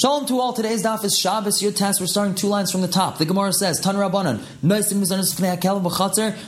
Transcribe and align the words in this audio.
Shalom 0.00 0.24
to 0.28 0.40
all. 0.40 0.54
Today's 0.54 0.82
daf 0.82 1.04
is 1.04 1.18
Shabbos 1.18 1.60
Yud. 1.60 2.00
We're 2.00 2.06
starting 2.06 2.34
two 2.34 2.46
lines 2.46 2.72
from 2.72 2.80
the 2.80 2.88
top. 2.88 3.18
The 3.18 3.26
Gemara 3.26 3.52
says, 3.52 3.78
Tan 3.80 3.96
Rabbanan, 3.96 4.40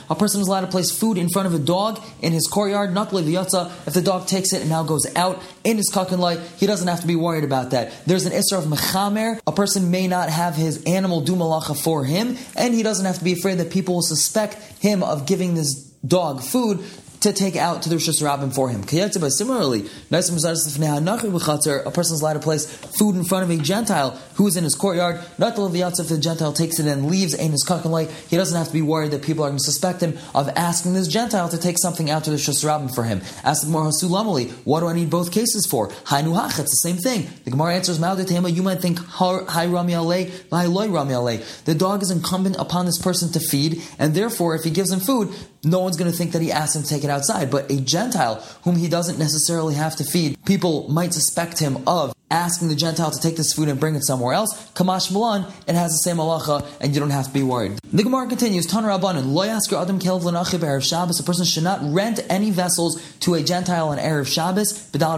a 0.09 0.15
person 0.15 0.41
is 0.41 0.47
allowed 0.47 0.61
to 0.61 0.67
place 0.67 0.89
food 0.89 1.19
in 1.19 1.29
front 1.29 1.45
of 1.45 1.53
a 1.53 1.59
dog 1.59 2.01
in 2.23 2.33
his 2.33 2.47
courtyard, 2.47 2.95
not 2.95 3.13
If 3.13 3.93
the 3.93 4.01
dog 4.01 4.25
takes 4.25 4.53
it 4.53 4.61
and 4.61 4.71
now 4.71 4.81
goes 4.81 5.05
out 5.15 5.39
in 5.63 5.77
his 5.77 5.91
kakan 5.93 6.43
he 6.57 6.65
doesn't 6.65 6.87
have 6.87 7.01
to 7.01 7.07
be 7.07 7.15
worried 7.15 7.43
about 7.43 7.69
that. 7.71 7.93
There's 8.07 8.25
an 8.25 8.31
Isra 8.31 8.57
of 8.57 8.63
Mechamer. 8.63 9.39
A 9.45 9.51
person 9.51 9.91
may 9.91 10.07
not 10.07 10.29
have 10.29 10.55
his 10.55 10.83
animal 10.85 11.21
do 11.21 11.35
malacha 11.35 11.79
for 11.79 12.05
him, 12.05 12.37
and 12.55 12.73
he 12.73 12.81
doesn't 12.81 13.05
have 13.05 13.19
to 13.19 13.23
be 13.23 13.33
afraid 13.33 13.59
that 13.59 13.69
people 13.69 13.93
will 13.93 14.01
suspect 14.01 14.55
him 14.81 15.03
of 15.03 15.27
giving 15.27 15.53
this 15.53 15.75
dog 16.05 16.41
food 16.41 16.83
to 17.23 17.33
take 17.33 17.55
out 17.55 17.81
to 17.83 17.89
the 17.89 17.95
Hashanah 17.95 18.53
for 18.53 18.69
him. 18.69 18.83
Similarly, 19.31 19.89
a 20.11 21.91
person 21.91 22.15
is 22.15 22.21
allowed 22.21 22.33
to 22.33 22.39
place 22.39 22.65
food 22.97 23.15
in 23.15 23.23
front 23.23 23.43
of 23.43 23.49
a 23.49 23.61
Gentile 23.61 24.11
who 24.35 24.47
is 24.47 24.55
in 24.57 24.63
his 24.63 24.75
courtyard. 24.75 25.19
Not 25.37 25.55
the 25.55 25.63
if 25.63 26.09
the 26.09 26.17
Gentile 26.17 26.53
takes 26.53 26.79
it 26.79 26.85
and 26.85 27.07
leaves 27.09 27.33
in 27.33 27.51
his 27.51 27.65
kakanlay, 27.65 28.09
he 28.29 28.37
doesn't 28.37 28.57
have 28.57 28.67
to 28.67 28.73
be 28.73 28.81
worried 28.81 29.11
that 29.11 29.23
people 29.23 29.43
are 29.43 29.49
going 29.49 29.57
to 29.57 29.63
suspect 29.63 30.01
him 30.01 30.17
of 30.35 30.49
asking 30.49 30.93
this 30.93 31.07
Gentile 31.07 31.49
to 31.49 31.57
take 31.57 31.77
something 31.79 32.09
out 32.09 32.25
to 32.25 32.31
the 32.31 32.37
Rosh 32.37 32.93
for 32.93 33.03
him. 33.03 33.21
Ask 33.43 33.61
the 33.61 33.67
Gemara 33.67 33.89
Hasulamali, 33.89 34.51
what 34.65 34.81
do 34.81 34.87
I 34.87 34.93
need 34.93 35.09
both 35.09 35.31
cases 35.31 35.65
for? 35.65 35.89
Hainuhach, 35.89 36.59
it's 36.59 36.71
the 36.71 36.89
same 36.89 36.97
thing. 36.97 37.27
The 37.45 37.51
Gemara 37.51 37.75
answers, 37.75 37.99
you 37.99 38.63
might 38.63 38.81
think, 38.81 38.99
Hi 38.99 39.65
Rami 39.65 39.95
Rami 39.95 41.39
The 41.65 41.75
dog 41.75 42.03
is 42.03 42.11
incumbent 42.11 42.57
upon 42.57 42.85
this 42.85 43.01
person 43.01 43.31
to 43.31 43.39
feed, 43.39 43.81
and 43.97 44.13
therefore, 44.13 44.55
if 44.55 44.63
he 44.63 44.69
gives 44.69 44.91
him 44.91 44.99
food, 44.99 45.33
no 45.63 45.79
one's 45.79 45.97
going 45.97 46.11
to 46.11 46.17
think 46.17 46.31
that 46.33 46.41
he 46.41 46.51
asked 46.51 46.75
him 46.75 46.83
to 46.83 46.89
take 46.89 47.03
it 47.03 47.09
outside. 47.09 47.49
But 47.49 47.71
a 47.71 47.79
Gentile 47.79 48.35
whom 48.63 48.75
he 48.75 48.87
doesn't 48.89 49.17
necessarily 49.17 49.75
have 49.75 49.95
to 49.97 50.03
feed, 50.03 50.43
people 50.45 50.87
might 50.89 51.13
suspect 51.13 51.59
him 51.59 51.83
of 51.87 52.13
asking 52.33 52.67
the 52.69 52.75
Gentile 52.75 53.11
to 53.11 53.19
take 53.19 53.37
this 53.37 53.53
food 53.53 53.69
and 53.69 53.79
bring 53.79 53.95
it 53.95 54.03
somewhere 54.03 54.33
else, 54.33 54.53
Kamash 54.73 55.11
Milan, 55.11 55.45
it 55.67 55.75
has 55.75 55.91
the 55.91 55.99
same 55.99 56.17
halacha, 56.17 56.65
and 56.81 56.93
you 56.93 56.99
don't 56.99 57.11
have 57.11 57.27
to 57.27 57.33
be 57.33 57.43
worried. 57.43 57.79
The 57.93 58.03
Gemara 58.03 58.27
continues, 58.27 58.65
Tan 58.65 58.83
Rabbanan, 58.83 59.33
Lo 59.33 59.45
Yasker 59.45 59.79
Adam 59.81 59.99
Kelv 59.99 60.23
Erev 60.23 60.83
Shabbos, 60.83 61.19
a 61.19 61.23
person 61.23 61.45
should 61.45 61.63
not 61.63 61.79
rent 61.83 62.19
any 62.29 62.49
vessels 62.49 63.01
to 63.19 63.35
a 63.35 63.43
Gentile 63.43 63.89
on 63.89 63.99
Erev 63.99 64.27
Shabbos, 64.27 64.73
B'dal 64.91 65.13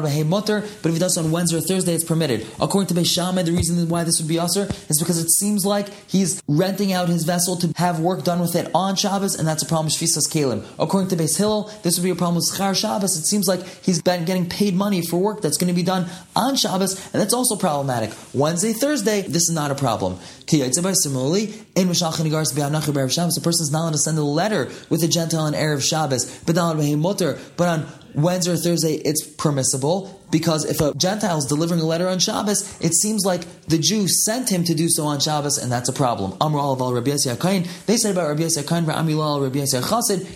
but 0.82 0.90
if 0.90 0.94
he 0.94 1.00
does 1.00 1.18
on 1.18 1.32
Wednesday 1.32 1.58
or 1.58 1.62
Thursday, 1.62 1.94
it's 1.94 2.04
permitted. 2.04 2.46
According 2.60 2.88
to 2.88 2.94
Beis 2.94 3.14
Shammai, 3.14 3.44
the 3.44 3.54
reason 3.54 3.88
why 3.88 4.04
this 4.04 4.20
would 4.20 4.28
be 4.28 4.38
usher 4.38 4.68
is 4.90 5.00
because 5.00 5.18
it 5.18 5.30
seems 5.30 5.66
like 5.66 5.90
he's 6.08 6.42
renting 6.48 6.92
out 6.92 7.08
his 7.08 7.24
vessel 7.24 7.56
to 7.58 7.74
have 7.78 8.00
work 8.00 8.24
done 8.24 8.40
with 8.40 8.56
it 8.56 8.70
on 8.76 8.96
Shabbos, 8.96 9.38
and 9.40 9.48
that's 9.48 9.64
a 9.64 9.66
problem 9.66 9.86
with 9.86 9.94
Shvisas 9.94 10.30
Kalim. 10.30 10.66
According 10.78 11.10
to 11.10 11.16
Beis 11.16 11.38
Hillel, 11.38 11.72
this 11.84 11.98
would 11.98 12.04
be 12.04 12.10
a 12.10 12.16
problem 12.16 12.36
with 12.36 12.52
Schar 12.52 12.76
Shabbos. 12.76 13.18
It 13.18 13.26
seems 13.26 13.48
like 13.48 13.66
he's 13.82 14.02
been 14.02 14.26
getting 14.26 14.48
paid 14.50 14.76
money 14.76 15.02
for 15.02 15.18
work 15.18 15.42
that's 15.42 15.58
going 15.58 15.70
to 15.70 15.76
be 15.76 15.84
done 15.84 16.08
on 16.36 16.56
Shabbos, 16.56 17.05
and 17.14 17.22
that's 17.22 17.34
also 17.34 17.56
problematic. 17.56 18.12
Wednesday, 18.34 18.74
Thursday, 18.74 19.22
this 19.22 19.50
is 19.50 19.54
not 19.54 19.72
a 19.72 19.76
problem. 19.76 20.18
Similarly, 20.48 21.54
in 21.76 21.88
the 23.36 23.42
person 23.42 23.64
is 23.64 23.72
not 23.72 23.82
allowed 23.82 23.92
to 23.94 23.98
send 23.98 24.18
a 24.18 24.24
letter 24.24 24.70
with 24.90 25.04
a 25.04 25.08
Gentile 25.08 25.42
on 25.42 25.54
Erev 25.54 25.82
Shabbos, 25.82 26.44
but 27.58 27.68
on 27.68 27.88
Wednesday 28.16 28.54
or 28.54 28.58
Thursday, 28.58 28.96
it's 28.96 29.26
permissible 29.26 30.22
because 30.32 30.66
if 30.66 30.82
a 30.82 30.94
Gentile 30.96 31.38
is 31.38 31.46
delivering 31.46 31.80
a 31.80 31.86
letter 31.86 32.08
on 32.08 32.20
Shabbos, 32.20 32.80
it 32.82 32.94
seems 32.94 33.26
like 33.26 33.46
the 33.68 33.78
Jew 33.78 34.08
sent 34.08 34.52
him 34.52 34.64
to 34.66 34.76
do 34.76 34.90
so 34.90 35.06
on 35.06 35.20
Shabbos, 35.20 35.58
and 35.58 35.72
that's 35.72 35.88
a 35.88 35.94
problem. 35.94 36.36
Amr 36.42 36.60
al 36.60 36.76
Rabbi 36.76 37.12
Yisrael 37.12 37.86
They 37.86 37.98
said 37.98 38.12
about 38.12 38.28
Rabbi 38.28 38.44
Yisrael 38.44 38.68
Kain, 38.68 38.84
Amilal 38.86 39.42
Rabbi 39.42 39.60
it 39.60 39.74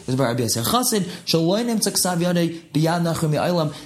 was 0.07 0.15
about 0.15 0.27
Rabbi 0.27 0.43
Yisrael 0.43 0.65
Chassid, 0.65 1.03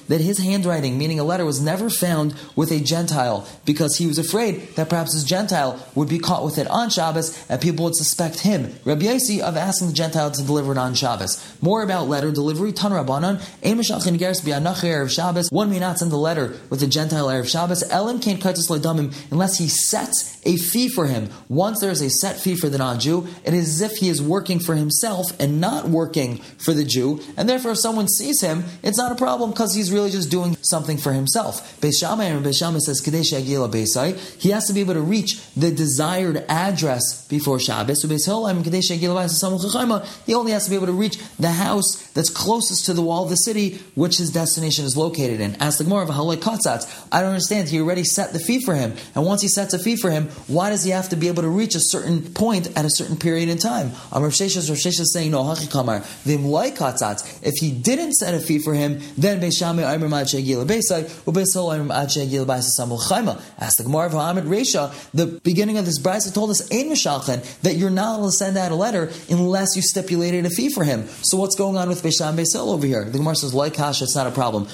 that 0.07 0.21
his 0.21 0.37
handwriting, 0.37 0.97
meaning 0.97 1.19
a 1.19 1.23
letter, 1.23 1.45
was 1.45 1.61
never 1.61 1.89
found 1.89 2.35
with 2.55 2.71
a 2.71 2.79
Gentile 2.79 3.47
because 3.65 3.97
he 3.97 4.05
was 4.07 4.17
afraid 4.17 4.75
that 4.75 4.89
perhaps 4.89 5.13
his 5.13 5.23
Gentile 5.23 5.83
would 5.95 6.09
be 6.09 6.19
caught 6.19 6.43
with 6.43 6.57
it 6.57 6.67
on 6.67 6.89
Shabbos 6.89 7.43
and 7.49 7.61
people 7.61 7.85
would 7.85 7.95
suspect 7.95 8.39
him, 8.41 8.73
Rabbi 8.85 9.05
Yossi, 9.05 9.39
of 9.39 9.57
asking 9.57 9.87
the 9.87 9.93
Gentile 9.93 10.31
to 10.31 10.43
deliver 10.43 10.71
it 10.73 10.77
on 10.77 10.93
Shabbos. 10.93 11.43
More 11.61 11.81
about 11.81 12.07
letter 12.07 12.31
delivery, 12.31 12.71
Tan 12.71 12.93
Shabbos, 13.83 15.49
one 15.51 15.69
may 15.69 15.79
not 15.79 15.99
send 15.99 16.11
a 16.11 16.17
letter 16.17 16.57
with 16.69 16.81
a 16.83 16.87
Gentile 16.87 17.27
Erev 17.27 17.47
Shabbos, 17.47 17.83
Elim 17.91 18.19
can't 18.19 18.41
unless 19.31 19.57
he 19.57 19.67
sets 19.67 20.39
a 20.45 20.57
fee 20.57 20.89
for 20.89 21.07
him. 21.07 21.29
Once 21.49 21.79
there 21.79 21.91
is 21.91 22.01
a 22.01 22.09
set 22.09 22.39
fee 22.39 22.55
for 22.55 22.69
the 22.69 22.77
non-Jew, 22.77 23.27
it 23.43 23.53
is 23.53 23.81
as 23.81 23.91
if 23.91 23.97
he 23.97 24.09
is 24.09 24.21
working 24.21 24.59
for 24.59 24.75
himself 24.75 25.27
and 25.39 25.61
not 25.61 25.89
working 25.89 26.37
for 26.37 26.73
the 26.73 26.83
Jew, 26.83 27.21
and 27.37 27.47
therefore 27.47 27.71
if 27.71 27.79
someone 27.79 28.07
sees 28.07 28.41
him, 28.41 28.63
it's 28.81 28.97
not 28.97 29.11
a 29.11 29.15
problem 29.15 29.51
because 29.51 29.73
he's 29.73 29.91
really 29.91 30.11
just 30.11 30.29
doing 30.29 30.55
something 30.63 30.97
for 30.97 31.13
himself. 31.13 31.79
Beis 31.81 31.99
Shammai 31.99 32.25
and 32.25 32.45
Beis 32.45 32.59
Shammai 32.59 32.79
says 32.79 32.99
he 34.39 34.49
has 34.49 34.67
to 34.67 34.73
be 34.73 34.79
able 34.79 34.93
to 34.93 35.01
reach 35.01 35.41
the 35.55 35.71
desired 35.71 36.45
address 36.49 37.27
before 37.27 37.59
Shabbos. 37.59 38.03
He 38.03 38.09
only 40.33 40.51
has 40.51 40.63
to 40.63 40.69
be 40.69 40.75
able 40.75 40.87
to 40.87 40.93
reach 40.93 41.17
the 41.37 41.51
house 41.51 42.11
that's 42.11 42.29
closest 42.29 42.85
to 42.85 42.93
the 42.93 43.01
wall 43.01 43.23
of 43.23 43.29
the 43.29 43.35
city, 43.35 43.79
which 43.95 44.17
his 44.17 44.31
destination 44.31 44.85
is 44.85 44.97
located 44.97 45.39
in. 45.39 45.55
As 45.55 45.77
the 45.77 45.83
Gemara 45.83 46.03
of 46.03 46.09
Katzatz, 46.09 47.07
I 47.11 47.21
don't 47.21 47.29
understand. 47.29 47.69
He 47.69 47.79
already 47.79 48.03
set 48.03 48.33
the 48.33 48.39
fee 48.39 48.63
for 48.63 48.75
him, 48.75 48.93
and 49.15 49.25
once 49.25 49.41
he 49.41 49.47
sets 49.47 49.73
a 49.73 49.79
fee 49.79 49.95
for 49.95 50.09
him, 50.09 50.29
why 50.47 50.69
does 50.69 50.83
he 50.83 50.91
have 50.91 51.09
to 51.09 51.15
be 51.15 51.27
able 51.27 51.43
to 51.43 51.49
reach 51.49 51.75
a 51.75 51.79
certain 51.79 52.33
point 52.33 52.67
at 52.77 52.85
a 52.85 52.89
certain 52.89 53.17
period 53.17 53.49
in 53.49 53.57
time? 53.57 53.91
Sheshes, 54.33 54.69
Rav 54.69 54.77
Sheshes 54.77 55.07
saying, 55.07 55.31
no. 55.31 55.43
If 57.41 57.53
he 57.59 57.71
didn't 57.71 58.13
set 58.13 58.33
a 58.33 58.39
fee 58.39 58.59
for 58.59 58.73
him, 58.73 58.99
then 59.17 59.39
Beis 59.39 59.57
Shammai 59.57 59.83
Aimer 59.83 60.09
Mad 60.09 60.27
Chayma. 62.97 63.41
Ask 63.59 63.77
the 63.77 63.83
Gemara 63.83 64.05
of 64.07 64.13
Hamid 64.13 64.45
Resha, 64.45 64.93
the 65.11 65.27
beginning 65.43 65.77
of 65.77 65.85
this 65.85 65.99
brisa 65.99 66.33
told 66.33 66.49
us, 66.49 66.71
Ein 66.71 66.89
Mishalchen, 66.89 67.43
that 67.61 67.75
you're 67.75 67.89
not 67.89 68.19
allowed 68.19 68.27
to 68.27 68.31
send 68.31 68.57
out 68.57 68.71
a 68.71 68.75
letter 68.75 69.11
unless 69.29 69.75
you 69.75 69.81
stipulated 69.81 70.45
a 70.45 70.49
fee 70.49 70.69
for 70.69 70.83
him. 70.83 71.07
So 71.21 71.37
what's 71.37 71.55
going 71.55 71.77
on 71.77 71.89
with 71.89 72.03
Beisham 72.03 72.35
Beisel 72.35 72.73
over 72.73 72.85
here? 72.85 73.05
The 73.05 73.17
Gemara 73.17 73.35
says, 73.35 73.53
like 73.53 73.73
Kasha, 73.75 74.05
it's 74.05 74.15
not 74.15 74.27
a 74.27 74.31
problem. 74.31 74.65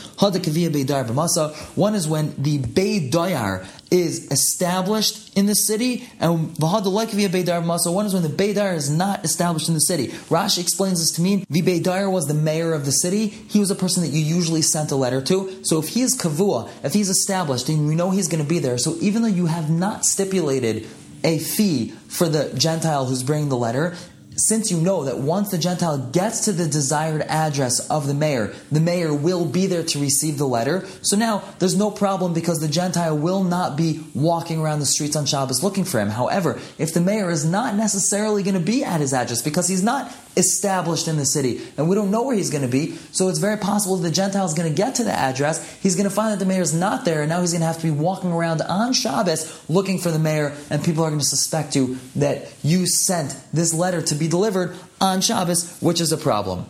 One 1.76 1.96
is 1.96 2.08
when 2.08 2.34
the 2.38 2.60
Beidayar 2.60 3.66
is 3.92 4.32
established 4.32 5.38
in 5.38 5.46
the 5.46 5.56
city, 5.56 6.08
and 6.20 6.50
Beidar 6.56 7.64
masa. 7.64 7.94
One 7.94 8.06
is 8.06 8.14
when 8.14 8.24
the 8.24 8.30
Beidar 8.30 8.76
is 8.76 8.90
not 8.90 9.26
established 9.26 9.68
in 9.68 9.74
the 9.74 9.82
city. 9.82 10.08
Rashi 10.30 10.60
explains 10.60 11.00
this 11.00 11.12
to 11.14 11.22
mean 11.22 11.46
the 11.50 11.62
Beidar 11.62 12.12
was 12.12 12.28
the 12.28 12.34
mayor 12.34 12.74
of 12.74 12.86
the 12.86 12.92
city. 12.92 13.28
He 13.28 13.60
was 13.60 13.72
a 13.72 13.76
person 13.76 14.04
that 14.04 14.10
you 14.10 14.22
usually 14.22 14.62
sent 14.62 14.92
a 14.92 14.96
letter 14.96 15.22
to. 15.22 15.64
So 15.64 15.80
if 15.80 15.90
he 15.90 16.02
is 16.02 16.18
kavua, 16.18 16.70
if 16.84 16.94
he's 16.94 17.10
established, 17.10 17.70
and 17.70 17.90
you 17.90 17.96
know 17.96 18.12
he's 18.12 18.28
going 18.28 18.44
to 18.44 18.50
be 18.50 18.60
there, 18.60 18.78
so 18.78 18.96
even 19.02 19.22
though 19.22 19.28
you 19.28 19.48
have 19.48 19.70
not 19.70 20.06
stipulated 20.06 20.88
a 21.24 21.38
fee 21.40 21.90
for 22.08 22.30
the 22.30 22.54
Gentile 22.54 23.06
who's 23.06 23.24
bringing 23.24 23.50
the 23.50 23.58
letter, 23.58 23.96
since 24.40 24.72
you 24.72 24.80
know 24.80 25.04
that 25.04 25.18
once 25.18 25.52
the 25.52 25.58
Gentile 25.58 25.98
gets 25.98 26.46
to 26.46 26.52
the 26.52 26.68
desired 26.68 27.22
address 27.24 27.80
of 27.90 28.08
the 28.08 28.14
mayor, 28.14 28.54
the 28.72 28.80
mayor 28.80 29.14
will 29.14 29.46
be 29.46 29.68
there 29.68 29.84
to 29.84 30.00
receive 30.00 30.38
the 30.38 30.48
letter. 30.48 30.88
So 31.02 31.18
now 31.18 31.44
there's 31.60 31.78
no 31.78 31.92
problem 31.92 32.34
because 32.34 32.60
the 32.60 32.68
Gentile 32.68 33.18
will 33.18 33.44
not 33.44 33.76
be 33.76 34.04
walking 34.16 34.60
around 34.60 34.80
the 34.80 34.86
streets 34.86 35.16
on 35.16 35.26
Shabbos 35.26 35.64
looking 35.64 35.84
for 35.84 36.00
him. 36.00 36.10
However, 36.10 36.60
if 36.78 36.94
the 36.94 37.02
mayor 37.02 37.30
is 37.30 37.46
not 37.46 37.76
necessarily 37.76 38.44
going 38.44 38.56
to 38.56 38.60
be 38.60 38.84
at 38.84 39.02
his 39.02 39.14
address 39.14 39.42
because 39.42 39.68
he's 39.68 39.84
not 39.84 40.12
established 40.38 41.08
in 41.08 41.18
the 41.18 41.26
city 41.26 41.62
and 41.78 41.90
we 41.90 41.96
don't 41.96 42.12
know 42.12 42.24
where 42.24 42.36
he's 42.36 42.50
going 42.50 42.62
to 42.64 42.68
be, 42.68 42.96
so 43.12 43.28
it's 43.30 43.40
very 43.40 43.58
possible 43.58 43.98
the 43.98 44.12
Gentile 44.12 44.46
is 44.46 44.54
going 44.54 44.70
to 44.70 44.76
get 44.76 44.96
to 44.96 45.04
the 45.04 45.12
address, 45.12 45.80
he's 45.82 45.96
going 45.96 46.10
to 46.10 46.16
find 46.16 46.32
that 46.32 46.40
the 46.40 46.46
mayor 46.46 46.62
is 46.62 46.74
not 46.74 47.06
there, 47.06 47.22
and 47.22 47.30
now 47.30 47.42
he's 47.42 47.52
going 47.52 47.62
to 47.62 47.68
have 47.68 47.78
to 47.78 47.84
be 47.84 47.92
walking 47.92 48.32
around 48.32 48.62
on 48.62 48.94
Shabbos 48.94 49.70
looking 49.70 50.00
for 50.00 50.12
the 50.12 50.20
mayor, 50.20 50.56
and 50.70 50.84
people 50.84 51.04
are 51.04 51.10
going 51.10 51.20
to 51.20 51.26
suspect 51.26 51.76
you 51.76 51.98
that 52.16 52.54
you 52.64 52.86
sent 52.86 53.36
this 53.54 53.74
letter 53.74 54.02
to 54.02 54.16
be 54.16 54.28
delivered 54.28 54.76
on 55.02 55.22
Shabbos, 55.22 55.78
which 55.80 56.02
is 56.02 56.12
a 56.12 56.18
problem. 56.18 56.66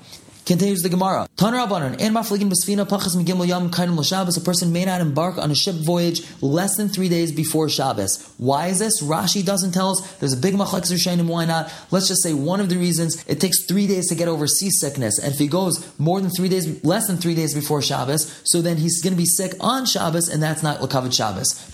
Continues 0.50 0.82
the 0.82 0.90
Gemara. 0.90 1.28
Tan 1.38 1.54
and 1.54 2.16
Mafligin 2.16 2.50
Basfina 2.52 2.84
Pachas 2.84 3.16
Megimel 3.16 3.48
Yam 3.48 3.70
Kainim 3.70 3.96
L'Shabbos, 3.96 4.36
a 4.36 4.42
person 4.42 4.74
may 4.74 4.84
not 4.84 5.00
embark 5.00 5.38
on 5.38 5.52
a 5.52 5.56
ship 5.56 5.76
voyage 5.76 6.24
less 6.42 6.76
than 6.76 6.90
three 6.90 7.08
days 7.08 7.32
before 7.32 7.70
Shabbos. 7.70 8.34
Why 8.40 8.70
is 8.70 8.79
this? 8.79 9.03
Rashi 9.03 9.46
doesn't 9.46 9.73
tell 9.73 9.91
us. 9.91 10.16
There's 10.16 10.34
a 10.34 10.38
big 10.38 10.56
machlekes 10.56 10.91
rishonim. 10.91 11.28
Why 11.28 11.46
not? 11.46 11.72
Let's 11.91 12.08
just 12.08 12.23
say 12.23 12.34
one 12.34 12.59
of 12.59 12.70
the 12.70 12.78
reasons 12.78 13.23
it 13.28 13.40
takes 13.40 13.64
three 13.66 13.85
days 13.85 14.08
to 14.08 14.16
get 14.16 14.28
over 14.28 14.47
seasickness, 14.47 15.20
and 15.20 15.32
if 15.32 15.38
he 15.38 15.46
goes 15.46 15.88
more 16.00 16.20
than 16.20 16.32
three 16.32 16.50
days, 16.50 16.84
less 16.84 17.06
than 17.06 17.18
three 17.18 17.35
days 17.35 17.53
before 17.53 17.84
Shabbos, 17.84 18.41
so 18.44 18.64
then 18.64 18.78
he's 18.78 19.03
going 19.03 19.14
to 19.14 19.18
be 19.18 19.28
sick 19.28 19.53
on 19.59 19.85
Shabbos, 19.85 20.29
and 20.29 20.41
that's 20.41 20.64
not 20.64 20.79
lakavet 20.79 21.14
Shabbos. 21.14 21.70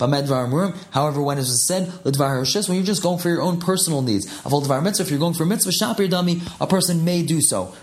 However, 0.90 1.22
when 1.22 1.38
it 1.38 1.40
was 1.40 1.66
said 1.66 1.88
when 2.04 2.76
you're 2.76 2.84
just 2.84 3.02
going 3.02 3.20
for 3.20 3.30
your 3.30 3.40
own 3.40 3.58
personal 3.58 4.02
needs, 4.02 4.26
if 4.44 5.10
you're 5.10 5.18
going 5.18 5.32
for 5.32 5.46
mitzvah 5.46 5.70
shapir 5.70 6.10
dummy, 6.10 6.42
a 6.60 6.66
person 6.66 7.06
may 7.06 7.22
do 7.22 7.40
so 7.40 7.74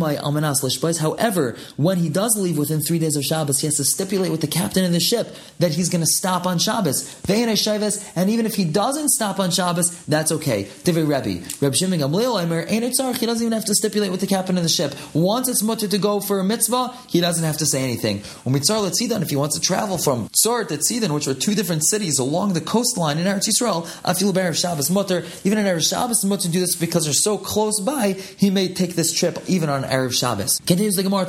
However, 0.00 1.56
when 1.76 1.98
he 1.98 2.08
does 2.08 2.36
leave 2.36 2.58
within 2.58 2.80
three 2.80 2.98
days 2.98 3.16
of 3.16 3.24
Shabbos, 3.24 3.60
he 3.60 3.66
has 3.66 3.76
to 3.76 3.84
stipulate 3.84 4.30
with 4.30 4.40
the 4.40 4.46
captain 4.46 4.84
of 4.84 4.92
the 4.92 5.00
ship 5.00 5.34
that 5.58 5.72
he's 5.72 5.88
going 5.88 6.02
to 6.02 6.06
stop 6.06 6.46
on 6.46 6.58
Shabbos. 6.58 7.20
And 7.28 8.30
even 8.30 8.46
if 8.46 8.54
he 8.54 8.64
doesn't 8.64 9.10
stop 9.10 9.38
on 9.38 9.50
Shabbos, 9.50 10.04
that's 10.06 10.32
okay. 10.32 10.64
Divrei 10.64 11.06
Rebbe. 11.06 11.46
Reb 11.60 11.74
Shimon 11.74 12.00
he 12.00 13.26
doesn't 13.26 13.42
even 13.42 13.52
have 13.52 13.64
to 13.64 13.74
stipulate 13.74 14.10
with 14.10 14.20
the 14.20 14.26
captain 14.26 14.56
of 14.56 14.62
the 14.62 14.68
ship. 14.68 14.94
Once 15.14 15.48
it's 15.48 15.62
mutter 15.62 15.86
to 15.88 15.98
go 15.98 16.20
for 16.20 16.40
a 16.40 16.44
mitzvah, 16.44 16.92
he 17.08 17.20
doesn't 17.20 17.44
have 17.44 17.58
to 17.58 17.66
say 17.66 17.82
anything. 17.82 18.18
When 18.44 18.54
Mitzar 18.54 18.80
Letzidan, 18.80 19.22
if 19.22 19.30
he 19.30 19.36
wants 19.36 19.58
to 19.58 19.60
travel 19.60 19.98
from 19.98 20.28
Tzor 20.30 20.66
to 20.68 20.78
Tzidan, 20.78 21.14
which 21.14 21.28
are 21.28 21.34
two 21.34 21.54
different 21.54 21.86
cities 21.86 22.18
along 22.18 22.54
the 22.54 22.60
coastline 22.60 23.18
in 23.18 23.26
Eretz 23.26 23.48
Yisrael, 23.48 23.86
Afil 24.02 24.32
Ber 24.34 24.52
Shabbos 24.52 24.90
mutter, 24.90 25.24
even 25.44 25.58
in 25.58 25.66
Erev 25.66 25.88
Shabbos 25.88 26.24
mutter 26.24 26.40
to 26.42 26.48
do 26.48 26.60
this 26.60 26.74
because 26.74 27.04
they're 27.04 27.14
so 27.14 27.38
close 27.38 27.80
by, 27.80 28.12
he 28.12 28.50
may 28.50 28.68
take 28.68 28.94
this 28.94 29.12
trip 29.12 29.38
even 29.46 29.68
on 29.68 29.84
Erev 29.90 30.12
Shabbos. 30.12 30.58
Continues 30.66 30.94
the 30.94 31.02
Gemara, 31.02 31.26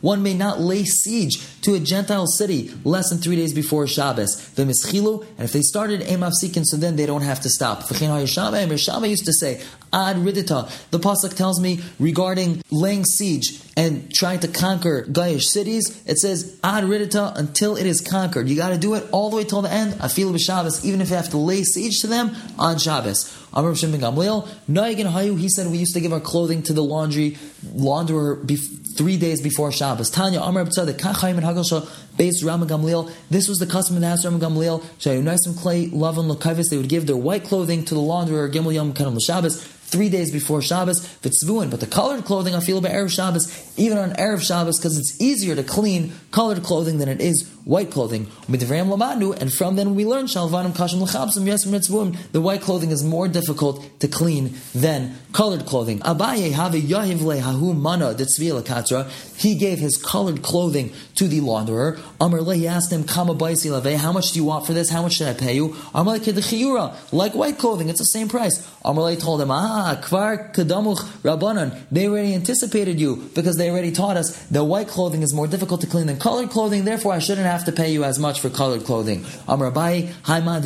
One 0.00 0.22
may 0.22 0.34
not 0.34 0.60
lay 0.60 0.84
siege 0.84 1.60
to 1.62 1.74
a 1.74 1.80
Gentile 1.80 2.26
city 2.26 2.72
less 2.84 3.10
than 3.10 3.18
three 3.18 3.36
days 3.36 3.52
before 3.52 3.86
Shabbos. 3.86 4.56
And 4.56 4.70
if 4.70 5.52
they 5.52 5.62
started 5.62 6.02
Emafsikin, 6.02 6.64
so 6.64 6.76
then 6.76 6.96
they 6.96 7.06
don't 7.06 7.22
have 7.22 7.40
to 7.40 7.50
stop. 7.50 7.82
Shammai 7.92 9.06
used 9.06 9.24
to 9.26 9.32
say, 9.32 9.60
Ad 9.92 10.16
Ridita. 10.16 10.90
The 10.90 10.98
Pasuk 10.98 11.36
tells 11.36 11.60
me 11.60 11.80
regarding 12.00 12.62
laying 12.70 13.04
siege 13.04 13.60
and 13.76 14.12
trying 14.12 14.40
to 14.40 14.48
conquer 14.48 15.04
Gaish 15.04 15.44
cities, 15.44 16.02
it 16.06 16.18
says 16.18 16.58
Ad 16.64 16.84
Ridita 16.84 17.36
until 17.36 17.76
it 17.76 17.86
is 17.86 18.00
conquered. 18.00 18.48
You 18.48 18.56
got 18.56 18.70
to 18.70 18.78
do 18.78 18.94
it 18.94 19.06
all 19.12 19.30
the 19.30 19.36
way 19.36 19.44
till 19.44 19.62
the 19.62 19.72
end. 19.72 19.96
I 20.00 20.08
feel 20.08 20.36
Shabbos, 20.36 20.84
even 20.84 21.00
if 21.00 21.10
you 21.10 21.16
have 21.16 21.30
to 21.30 21.38
lay 21.38 21.62
siege 21.62 22.00
to 22.00 22.08
them 22.08 22.34
on 22.58 22.78
Shabbos. 22.78 23.40
Amr 23.52 23.76
Shem 23.76 23.92
Gamliel, 23.92 24.48
Hayu, 24.68 25.38
he 25.38 25.48
said 25.48 25.68
we 25.68 25.78
used 25.78 25.94
to 25.94 26.00
give 26.00 26.12
our 26.12 26.20
clothing 26.20 26.64
to 26.64 26.72
the 26.72 26.83
laundry 26.84 27.36
launderer 27.64 28.46
three 28.96 29.16
days 29.16 29.40
before 29.40 29.72
Shabbos. 29.72 30.10
Tanya 30.10 30.40
Amr 30.40 30.64
B'Tzadik, 30.64 30.98
Kachayim 30.98 31.36
and 31.36 31.42
Hagalsha, 31.42 31.82
Beis 32.16 32.44
Ram 32.44 32.66
Gamliel. 32.66 33.10
This 33.28 33.48
was 33.48 33.58
the 33.58 33.66
custom 33.66 33.96
in 33.96 34.02
the 34.02 34.08
house 34.08 34.24
of 34.24 34.32
Ram 34.32 34.40
Gamliel. 34.40 34.82
Shayunaisim 34.98 35.58
Clay, 35.60 35.88
Lavan 35.88 36.34
Lakavis, 36.34 36.70
they 36.70 36.76
would 36.76 36.88
give 36.88 37.06
their 37.06 37.16
white 37.16 37.44
clothing 37.44 37.84
to 37.86 37.94
the 37.94 38.00
launderer, 38.00 38.52
Gimel 38.52 38.72
Yom 38.72 38.92
Kanam 38.94 39.20
Shabbos 39.24 39.74
three 39.94 40.08
days 40.08 40.32
before 40.32 40.60
Shabbos, 40.60 41.06
Vitzvuin. 41.22 41.70
But 41.70 41.80
the 41.80 41.86
colored 41.86 42.24
clothing, 42.24 42.54
I 42.54 42.60
feel 42.60 42.78
about 42.78 42.92
Erev 42.92 43.10
Shabbos, 43.10 43.72
even 43.76 43.98
on 43.98 44.10
Erev 44.12 44.42
Shabbos, 44.42 44.78
because 44.78 44.98
it's 44.98 45.20
easier 45.20 45.54
to 45.54 45.62
clean 45.62 46.12
colored 46.32 46.62
clothing 46.62 46.98
than 46.98 47.08
it 47.08 47.20
is 47.20 47.48
white 47.64 47.90
clothing. 47.90 48.26
And 48.48 49.52
from 49.52 49.76
then 49.76 49.94
we 49.94 50.04
learn 50.04 50.26
The 50.26 52.40
white 52.42 52.60
clothing 52.60 52.90
is 52.90 53.04
more 53.04 53.28
difficult 53.28 54.00
to 54.00 54.08
clean 54.08 54.54
than 54.74 55.16
colored 55.32 55.66
clothing. 55.66 56.02
He 59.36 59.54
gave 59.54 59.78
his 59.78 59.96
colored 59.96 60.42
clothing 60.42 60.92
to 61.16 61.28
the 61.28 61.40
launderer. 61.40 62.00
Amr 62.20 62.52
he 62.52 62.68
asked 62.68 62.92
him, 62.92 63.06
how 63.06 64.12
much 64.12 64.32
do 64.32 64.38
you 64.38 64.44
want 64.44 64.66
for 64.66 64.72
this? 64.72 64.90
How 64.90 65.02
much 65.02 65.14
should 65.14 65.28
I 65.28 65.34
pay 65.34 65.54
you? 65.54 65.76
Amr 65.94 66.18
like 67.12 67.34
white 67.34 67.58
clothing, 67.58 67.88
it's 67.88 67.98
the 67.98 68.04
same 68.04 68.28
price. 68.28 68.68
Amr 68.84 69.14
told 69.16 69.40
him, 69.40 69.50
Ah, 69.50 70.00
Kvar 70.02 70.54
Kadamuch 70.54 70.98
Rabbanan. 71.22 71.84
They 71.90 72.08
already 72.08 72.34
anticipated 72.34 73.00
you 73.00 73.30
because 73.34 73.56
they 73.56 73.70
already 73.70 73.92
taught 73.92 74.16
us 74.16 74.36
that 74.48 74.64
white 74.64 74.88
clothing 74.88 75.22
is 75.22 75.32
more 75.32 75.46
difficult 75.46 75.80
to 75.80 75.86
clean 75.86 76.06
than 76.06 76.18
colored 76.18 76.50
clothing, 76.50 76.84
therefore 76.84 77.12
I 77.12 77.18
shouldn't 77.18 77.46
have 77.46 77.53
have 77.54 77.64
to 77.66 77.72
pay 77.72 77.92
you 77.92 78.04
as 78.04 78.18
much 78.18 78.40
for 78.40 78.50
colored 78.50 78.84
clothing. 78.84 79.24
Amar 79.48 79.70
Abai, 79.70 80.12
Haiman 80.24 80.62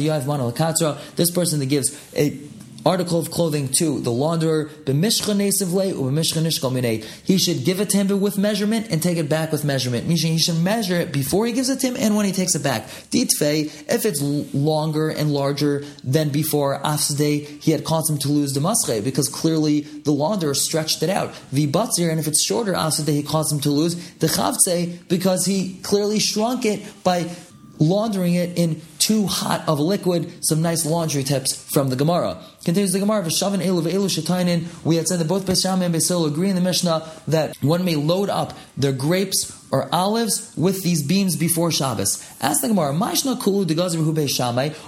This 1.17 1.31
person 1.31 1.61
that 1.61 1.67
gives 1.67 2.14
a 2.14 2.31
article 2.84 3.19
of 3.19 3.30
clothing 3.30 3.69
to 3.78 4.00
the 4.00 4.10
launderer, 4.10 4.69
he 7.25 7.38
should 7.38 7.64
give 7.64 7.80
it 7.80 7.90
to 7.90 7.96
him 7.96 8.20
with 8.20 8.38
measurement 8.38 8.86
and 8.90 9.02
take 9.02 9.19
it 9.19 9.28
back 9.28 9.52
with 9.52 9.64
measurement. 9.64 10.06
Meaning 10.06 10.32
he 10.32 10.38
should 10.38 10.58
measure 10.58 10.96
it 10.96 11.12
before 11.12 11.46
he 11.46 11.52
gives 11.52 11.69
it 11.69 11.80
to 11.80 11.88
him 11.88 11.96
and 11.98 12.16
when 12.16 12.26
he 12.26 12.32
takes 12.32 12.54
it 12.54 12.62
back. 12.62 12.86
Ditfe, 13.10 13.66
if 13.88 14.04
it's 14.04 14.20
longer 14.20 15.08
and 15.10 15.32
larger 15.32 15.84
than 16.04 16.30
before 16.30 16.80
Afsde, 16.82 17.46
he 17.62 17.70
had 17.72 17.84
caused 17.84 18.10
him 18.10 18.19
to 18.19 18.28
lose 18.28 18.52
the 18.52 18.60
masre 18.60 19.02
because 19.02 19.28
clearly 19.28 19.80
the 19.80 20.12
launderer 20.12 20.54
stretched 20.54 21.02
it 21.02 21.10
out. 21.10 21.32
Vibatzir, 21.52 22.10
and 22.10 22.19
if 22.19 22.26
it's 22.26 22.42
shorter 22.42 22.72
Afsde, 22.72 23.08
he 23.08 23.22
caused 23.22 23.52
him 23.52 23.60
to 23.60 23.70
lose 23.70 23.94
the 24.19 24.26
chavtze 24.26 25.08
because 25.08 25.44
he 25.44 25.78
clearly 25.82 26.19
shrunk 26.19 26.64
it 26.64 26.82
by 27.02 27.28
laundering 27.78 28.34
it 28.34 28.58
in 28.58 28.80
too 28.98 29.26
hot 29.26 29.66
of 29.66 29.80
liquid, 29.80 30.44
some 30.44 30.60
nice 30.60 30.84
laundry 30.84 31.22
tips 31.22 31.54
from 31.72 31.88
the 31.88 31.96
Gemara. 31.96 32.38
Continues 32.64 32.92
the 32.92 32.98
Gemara, 32.98 33.22
V'shavin 33.22 33.64
elu 33.64 33.82
ve'elu 33.82 34.08
shetainin. 34.08 34.66
We 34.84 34.96
had 34.96 35.06
said 35.06 35.20
that 35.20 35.28
both 35.28 35.46
Beis 35.46 35.64
and 35.64 35.94
Beis 35.94 36.26
agree 36.26 36.50
in 36.50 36.56
the 36.56 36.60
Mishnah 36.60 37.10
that 37.28 37.56
one 37.62 37.84
may 37.84 37.96
load 37.96 38.28
up 38.28 38.52
their 38.76 38.92
grapes 38.92 39.54
or 39.70 39.88
olives 39.94 40.52
with 40.56 40.82
these 40.82 41.02
beams 41.02 41.36
before 41.36 41.70
Shabbos. 41.70 42.22
Ask 42.40 42.62
the 42.62 42.69
Gemara, 42.69 42.92
Mashna 42.92 43.40
kulu 43.40 43.64
de 43.64 43.75
gazer 43.75 43.98
hu 43.98 44.12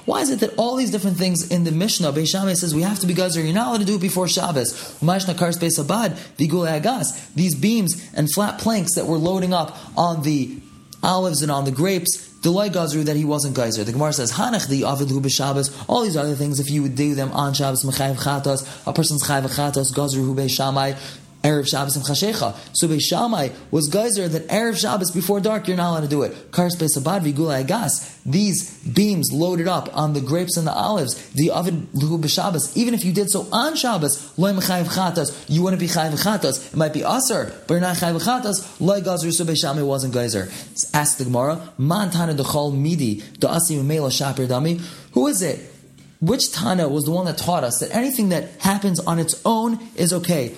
Why 0.05 0.21
is 0.21 0.31
it 0.31 0.41
that 0.41 0.55
all 0.57 0.77
these 0.77 0.91
different 0.91 1.17
things 1.17 1.51
in 1.51 1.65
the 1.65 1.71
Mishnah, 1.71 2.13
Beis 2.13 2.57
says 2.57 2.75
we 2.75 2.83
have 2.83 2.99
to 3.01 3.07
be 3.07 3.15
gazer, 3.15 3.41
you're 3.41 3.55
not 3.55 3.69
allowed 3.69 3.79
to 3.79 3.85
do 3.87 3.97
it 3.97 4.01
before 4.01 4.29
Shabbos. 4.29 4.73
Mashna 5.01 5.39
kars 5.39 5.59
Beis 5.59 5.79
Abad, 5.79 6.13
vigule 6.37 6.69
agas. 6.69 7.29
These 7.35 7.55
beams 7.55 8.11
and 8.15 8.29
flat 8.33 8.59
planks 8.59 8.95
that 8.97 9.07
we're 9.07 9.19
loading 9.19 9.55
up 9.55 9.77
on 9.97 10.23
the 10.23 10.59
olives 11.03 11.43
and 11.43 11.51
on 11.51 11.65
the 11.65 11.73
grapes, 11.73 12.30
Delay 12.43 12.71
Gazru 12.71 13.05
that 13.05 13.17
he 13.17 13.25
wasn't 13.25 13.55
Geyser. 13.55 13.85
The 13.85 13.93
Gemara 13.93 14.15
says, 14.15 14.33
Hanach 14.33 14.67
the 14.67 14.85
Avid 14.85 15.11
Hu 15.11 15.29
Shabbos, 15.29 15.77
all 15.89 16.03
these 16.03 16.17
other 16.17 16.35
things, 16.35 16.59
if 16.59 16.71
you 16.71 16.83
would 16.83 16.95
do 16.95 17.15
them 17.15 17.31
on 17.33 17.53
Shabbos, 17.53 17.85
Mechayiv 17.85 18.17
Chatos, 18.17 18.67
a 18.87 18.93
person's 18.95 19.23
Chayiv 19.23 19.55
Chatos, 19.55 19.93
Gazru 19.93 20.25
Hu 20.25 20.35
Shamai, 20.35 20.99
Erev 21.43 21.67
Shabbos 21.67 21.97
and 21.97 22.05
Chashecha. 22.05 22.55
So 22.73 22.87
Beis 22.87 23.03
Shammai 23.03 23.49
was 23.71 23.89
geyser 23.89 24.29
that 24.29 24.49
Erev 24.49 24.79
Shabbos 24.79 25.11
before 25.11 25.41
dark 25.41 25.69
you're 25.69 25.77
not 25.77 25.91
allowed 25.91 26.01
to 26.03 26.09
do 26.09 26.23
it. 26.23 26.53
Kars 26.53 26.77
Beisabad 26.77 27.23
Vigula 27.23 27.65
Agas. 27.65 28.19
These 28.27 28.79
beams 28.85 29.33
loaded 29.33 29.67
up 29.67 29.97
on 29.97 30.13
the 30.13 30.21
grapes 30.21 30.57
and 30.57 30.67
the 30.67 30.73
olives, 30.73 31.31
the 31.31 31.51
oven 31.51 31.89
Luhu 31.95 32.21
B'Shabbos. 32.21 32.77
Even 32.77 32.93
if 32.93 33.05
you 33.05 33.13
did 33.13 33.31
so 33.31 33.47
on 33.53 33.75
Shabbos, 33.75 34.39
Loy 34.39 34.53
Mechayiv 34.53 34.85
Chatas, 34.95 35.47
you 35.49 35.63
wouldn't 35.63 35.81
be 35.81 35.87
Chayiv 35.89 36.23
Chatas. 36.23 36.73
It 36.73 36.77
might 36.77 36.93
be 36.93 37.01
Aser, 37.01 37.55
but 37.67 37.75
you're 37.75 37.81
not 37.81 37.97
Chayiv 37.97 38.23
Chatas. 38.23 38.81
Loy 38.81 39.01
Gazru 39.01 39.33
so 39.33 39.45
Beis 39.45 39.63
Shammai 39.63 39.83
wasn't 39.83 40.13
geyser. 40.13 40.51
Ask 40.93 41.17
the 41.17 41.25
Gemara, 41.25 41.73
Man 41.79 42.11
Tana 42.11 42.35
Dechol 42.35 42.77
Midi, 42.77 43.23
Da'asi 43.39 43.81
Umela 43.81 44.13
Shaper 44.13 44.47
Dami. 44.47 44.81
Who 45.13 45.27
is 45.27 45.41
it? 45.41 45.73
Which 46.21 46.53
Tana 46.53 46.87
was 46.87 47.05
the 47.05 47.13
one 47.13 47.25
that 47.25 47.39
taught 47.39 47.65
us 47.65 47.79
that 47.79 47.95
anything 47.97 48.29
that 48.29 48.51
happens 48.61 49.01
on 49.01 49.19
its 49.19 49.41
own 49.47 49.79
is 49.97 50.13
okay? 50.13 50.55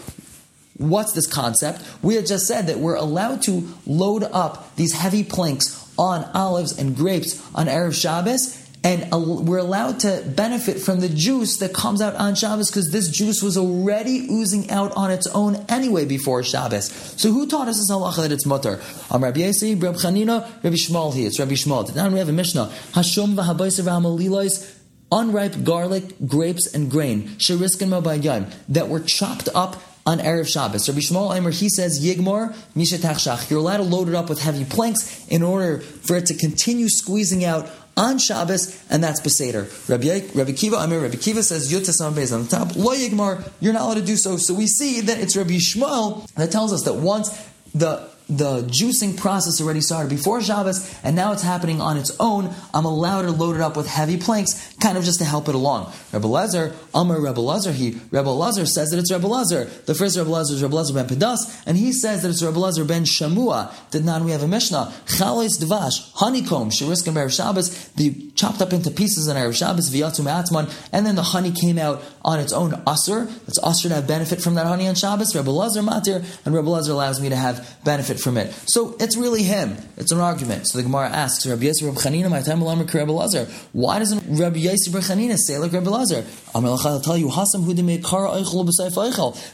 What's 0.83 1.13
this 1.13 1.27
concept? 1.27 1.83
We 2.03 2.17
had 2.17 2.27
just 2.27 2.47
said 2.47 2.67
that 2.67 2.79
we're 2.79 2.97
allowed 2.97 3.43
to 3.43 3.69
load 3.87 4.25
up 4.25 4.75
these 4.77 4.93
heavy 4.93 5.25
planks 5.25 5.79
on 5.99 6.25
olives 6.35 6.79
and 6.79 6.97
grapes 6.97 7.41
on 7.55 7.67
Erev 7.67 7.95
Shabbos, 7.95 8.59
and 8.85 9.09
we're 9.13 9.59
allowed 9.59 10.01
to 10.01 10.25
benefit 10.27 10.81
from 10.81 10.99
the 10.99 11.09
juice 11.09 11.59
that 11.59 11.73
comes 11.73 12.03
out 12.03 12.17
on 12.17 12.35
Shabbos 12.35 12.69
because 12.69 12.91
this 12.91 13.09
juice 13.09 13.41
was 13.41 13.57
already 13.57 14.27
oozing 14.29 14.71
out 14.71 14.91
on 14.97 15.13
its 15.13 15.29
own 15.29 15.65
anyway 15.69 16.05
before 16.05 16.43
Shabbos. 16.43 16.91
So 17.17 17.31
who 17.31 17.47
taught 17.47 17.69
us 17.69 17.77
this 17.77 17.91
halacha 17.91 18.23
that 18.23 18.33
it's 18.33 18.45
mutter? 18.45 18.81
I'm 19.09 19.23
Rabbi 19.23 19.41
Yasi, 19.41 19.77
Rabbi 19.77 19.99
Chanina, 19.99 20.43
Rabbi 20.65 20.75
Yishmael 20.75 21.15
here. 21.15 21.29
It's 21.29 21.39
Rabbi 21.39 21.53
Yishmael. 21.53 21.95
Now 21.95 22.09
we 22.09 22.19
have 22.19 22.29
a 22.29 22.33
Mishnah. 22.33 22.73
Hashum 22.93 23.37
v'habayser 23.37 23.85
v'hamalilois 23.85 24.81
unripe 25.13 25.63
garlic, 25.63 26.15
grapes, 26.27 26.67
and 26.75 26.91
grain, 26.91 27.29
shiriskin 27.37 28.53
that 28.69 28.89
were 28.89 29.01
chopped 29.01 29.49
up 29.55 29.77
on 30.05 30.19
Erev 30.19 30.47
Shabbos. 30.47 30.89
Rabbi 30.89 31.01
Yishmael 31.01 31.31
Eimer, 31.37 31.53
he 31.53 31.69
says, 31.69 32.05
Yigmar 32.05 32.55
Mishatachshach. 32.75 33.51
You're 33.51 33.61
allowed 33.61 33.79
to 33.79 33.83
load 33.85 34.09
it 34.09 34.15
up 34.15 34.29
with 34.29 34.41
heavy 34.41 34.65
planks 34.65 35.27
in 35.29 35.43
order 35.43 35.79
for 35.79 36.17
it 36.17 36.27
to 36.27 36.35
continue 36.35 36.89
squeezing 36.89 37.45
out 37.45 37.69
on 37.97 38.19
Shabbos, 38.19 38.83
and 38.91 39.05
that's 39.05 39.21
Beseder. 39.21 39.69
Rabbi, 39.89 40.27
Rabbi 40.35 40.53
Akiva, 40.53 40.79
I 40.79 40.97
Rabbi 40.97 41.15
Akiva 41.15 41.43
says, 41.43 41.73
Yutasam 41.73 42.15
Bez 42.15 42.33
on 42.33 42.45
the 42.45 42.49
top, 42.49 42.75
Lo 42.75 42.95
Yigmar, 42.95 43.49
you're 43.61 43.73
not 43.73 43.83
allowed 43.83 43.95
to 43.95 44.03
do 44.03 44.17
so. 44.17 44.37
So 44.39 44.55
we 44.55 44.67
see 44.67 45.03
that 45.03 45.19
it's 45.19 45.37
Rabbi 45.37 45.51
Yishmael 45.51 46.27
that 46.35 46.51
tells 46.51 46.73
us 46.73 46.85
that 46.85 46.95
once 46.95 47.31
the 47.75 48.09
the 48.29 48.63
juicing 48.63 49.17
process 49.17 49.61
already 49.61 49.81
started 49.81 50.09
before 50.09 50.41
Shabbos, 50.41 50.99
and 51.03 51.15
now 51.15 51.33
it's 51.33 51.43
happening 51.43 51.81
on 51.81 51.97
its 51.97 52.15
own. 52.19 52.55
I'm 52.73 52.85
allowed 52.85 53.23
to 53.23 53.31
load 53.31 53.57
it 53.57 53.63
up 53.63 53.77
with 53.77 53.87
heavy 53.87 54.17
planks, 54.17 54.75
kind 54.81 54.97
of 54.97 55.05
just 55.05 55.19
to 55.19 55.25
help 55.25 55.49
it 55.49 55.55
along. 55.55 55.93
Rebbe 56.13 56.27
Lezer, 56.27 56.75
Amr 56.95 57.21
Rebbe 57.21 57.41
Lezer, 57.41 57.73
he 57.73 57.91
Rebbe 58.11 58.29
Lezer 58.29 58.67
says 58.67 58.91
that 58.91 58.99
it's 58.99 59.13
Rebbe 59.13 59.27
Lezer. 59.27 59.85
The 59.87 59.95
first 59.95 60.17
Rebbe 60.17 60.31
Lezer 60.31 60.53
is 60.53 60.63
Rebbe 60.63 60.75
Lezer 60.75 60.95
ben 60.95 61.07
Pedas, 61.07 61.63
and 61.67 61.77
he 61.77 61.93
says 61.93 62.23
that 62.23 62.31
it's 62.31 62.43
Rebbe 62.43 62.59
Lezer 62.59 62.87
ben 62.87 63.05
Shamua. 63.05 63.73
Did 63.91 64.05
not 64.05 64.23
we 64.23 64.31
have 64.31 64.43
a 64.43 64.49
Mishnah? 64.49 64.93
Chales 65.07 65.63
Dvash, 65.63 66.13
honeycomb, 66.15 66.71
Shiriskan 66.71 67.15
Ber 67.15 67.29
Shabbos, 67.29 67.89
the 67.91 68.31
chopped 68.35 68.63
up 68.63 68.73
into 68.73 68.91
pieces 68.91 69.29
on 69.29 69.37
Erev 69.37 69.55
Shabbos, 69.55 69.91
v'yatzu 69.91 70.25
me'atzman, 70.25 70.73
and 70.93 71.07
then 71.07 71.17
the 71.17 71.23
honey 71.23 71.53
came 71.53 71.79
out 71.79 72.03
on 72.25 72.41
its 72.41 72.53
own 72.53 72.73
usr. 72.73 73.31
It's 73.47 73.59
usr 73.61 73.89
to 73.89 73.95
have 73.95 74.07
benefit 74.07 74.41
from 74.41 74.55
that 74.55 74.67
honey 74.67 74.89
on 74.89 74.95
Shabbos. 74.95 75.35
Rebbe 75.35 75.51
Lazar 75.51 75.83
matir, 75.83 76.25
and 76.45 76.55
Rebbe 76.55 76.69
Lazar 76.69 76.93
allows 76.93 77.21
me 77.21 77.29
to 77.29 77.37
have 77.37 77.79
benefit 77.85 78.12
from 78.21 78.37
it. 78.37 78.53
So 78.67 78.97
it's 79.01 79.17
really 79.17 79.43
him. 79.43 79.77
It's 79.97 80.13
an 80.13 80.21
argument. 80.21 80.69
So 80.69 80.79
the 80.79 80.85
Gemara 80.85 81.09
asks, 81.09 81.47
Rabbi 81.47 81.65
Yosef 81.65 81.87
Rabbi 81.87 81.99
Chanina, 81.99 82.31
my 82.31 82.43
time 82.43 82.63
Rebbe 82.63 83.13
Lazar. 83.13 83.47
Why 83.73 83.99
doesn't 83.99 84.39
Rabbi 84.39 84.59
Yosef 84.59 84.95
Rabbi 84.95 85.35
say 85.37 85.59
like 85.59 85.73
Rabbi 85.73 85.91
Lazar? 85.91 86.25
I'll 86.55 87.01
tell 87.01 87.17
you, 87.17 87.29
Hasam 87.29 87.65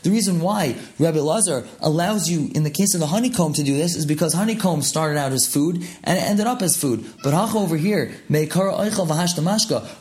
The 0.02 0.10
reason 0.10 0.40
why 0.40 0.76
Rabbi 0.98 1.20
Lazar 1.20 1.66
allows 1.80 2.28
you, 2.28 2.50
in 2.54 2.64
the 2.64 2.70
case 2.70 2.94
of 2.94 3.00
the 3.00 3.06
honeycomb, 3.06 3.52
to 3.54 3.62
do 3.62 3.76
this 3.76 3.94
is 3.94 4.06
because 4.06 4.34
honeycomb 4.34 4.82
started 4.82 5.18
out 5.18 5.32
as 5.32 5.46
food 5.46 5.76
and 6.04 6.18
it 6.18 6.22
ended 6.22 6.46
up 6.46 6.62
as 6.62 6.76
food. 6.76 7.04
But 7.22 7.34
Hacha 7.34 7.58
over 7.58 7.76
here, 7.76 8.12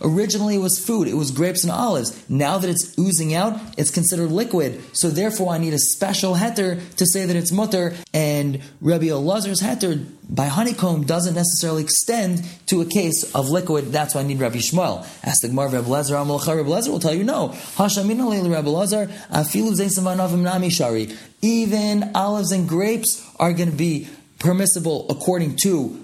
originally 0.02 0.56
it 0.56 0.62
was 0.62 0.80
food. 0.80 1.08
It 1.08 1.16
was 1.16 1.32
grapes 1.32 1.64
and 1.64 1.72
olives. 1.72 2.30
Now 2.30 2.58
that 2.58 2.70
it's 2.70 2.98
oozing 2.98 3.34
out, 3.34 3.60
it's 3.78 3.92
considered 3.92 4.32
liquid. 4.32 4.82
So 4.94 5.10
therefore, 5.10 5.54
I 5.54 5.58
need 5.58 5.74
a 5.74 5.80
special 5.80 6.36
heter 6.36 6.96
to 6.96 7.06
say 7.06 7.26
that 7.26 7.36
it's 7.36 7.52
mutter. 7.52 7.96
And 8.14 8.47
Rabbi 8.82 9.06
Elazar's 9.06 9.62
heter 9.62 10.06
by 10.30 10.46
honeycomb 10.46 11.04
doesn't 11.04 11.36
necessarily 11.36 11.84
extend 11.84 12.44
to 12.68 12.82
a 12.82 12.86
case 12.86 13.24
of 13.36 13.50
liquid. 13.50 13.92
That's 13.92 14.16
why 14.16 14.22
I 14.22 14.24
need 14.24 14.40
Rabbi 14.40 14.58
Yishmael. 14.58 15.08
Ask 15.24 15.42
the 15.42 15.50
Gemara, 15.50 15.70
Rabbi 15.70 15.88
Lezer, 15.88 16.14
Rabbi 16.14 16.70
Lezer 16.70 16.90
will 16.90 17.00
tell 17.00 17.14
you 17.14 17.24
no. 17.24 17.50
Rabbi 17.50 18.70
Elazar, 18.70 19.08
afilu 19.30 20.42
nami 20.42 20.70
shari. 20.70 21.16
Even 21.42 22.12
olives 22.16 22.52
and 22.52 22.68
grapes 22.68 23.24
are 23.40 23.54
going 23.54 23.72
to 23.72 23.78
be 23.78 24.08
permissible 24.40 25.06
according 25.10 25.56
to 25.64 26.04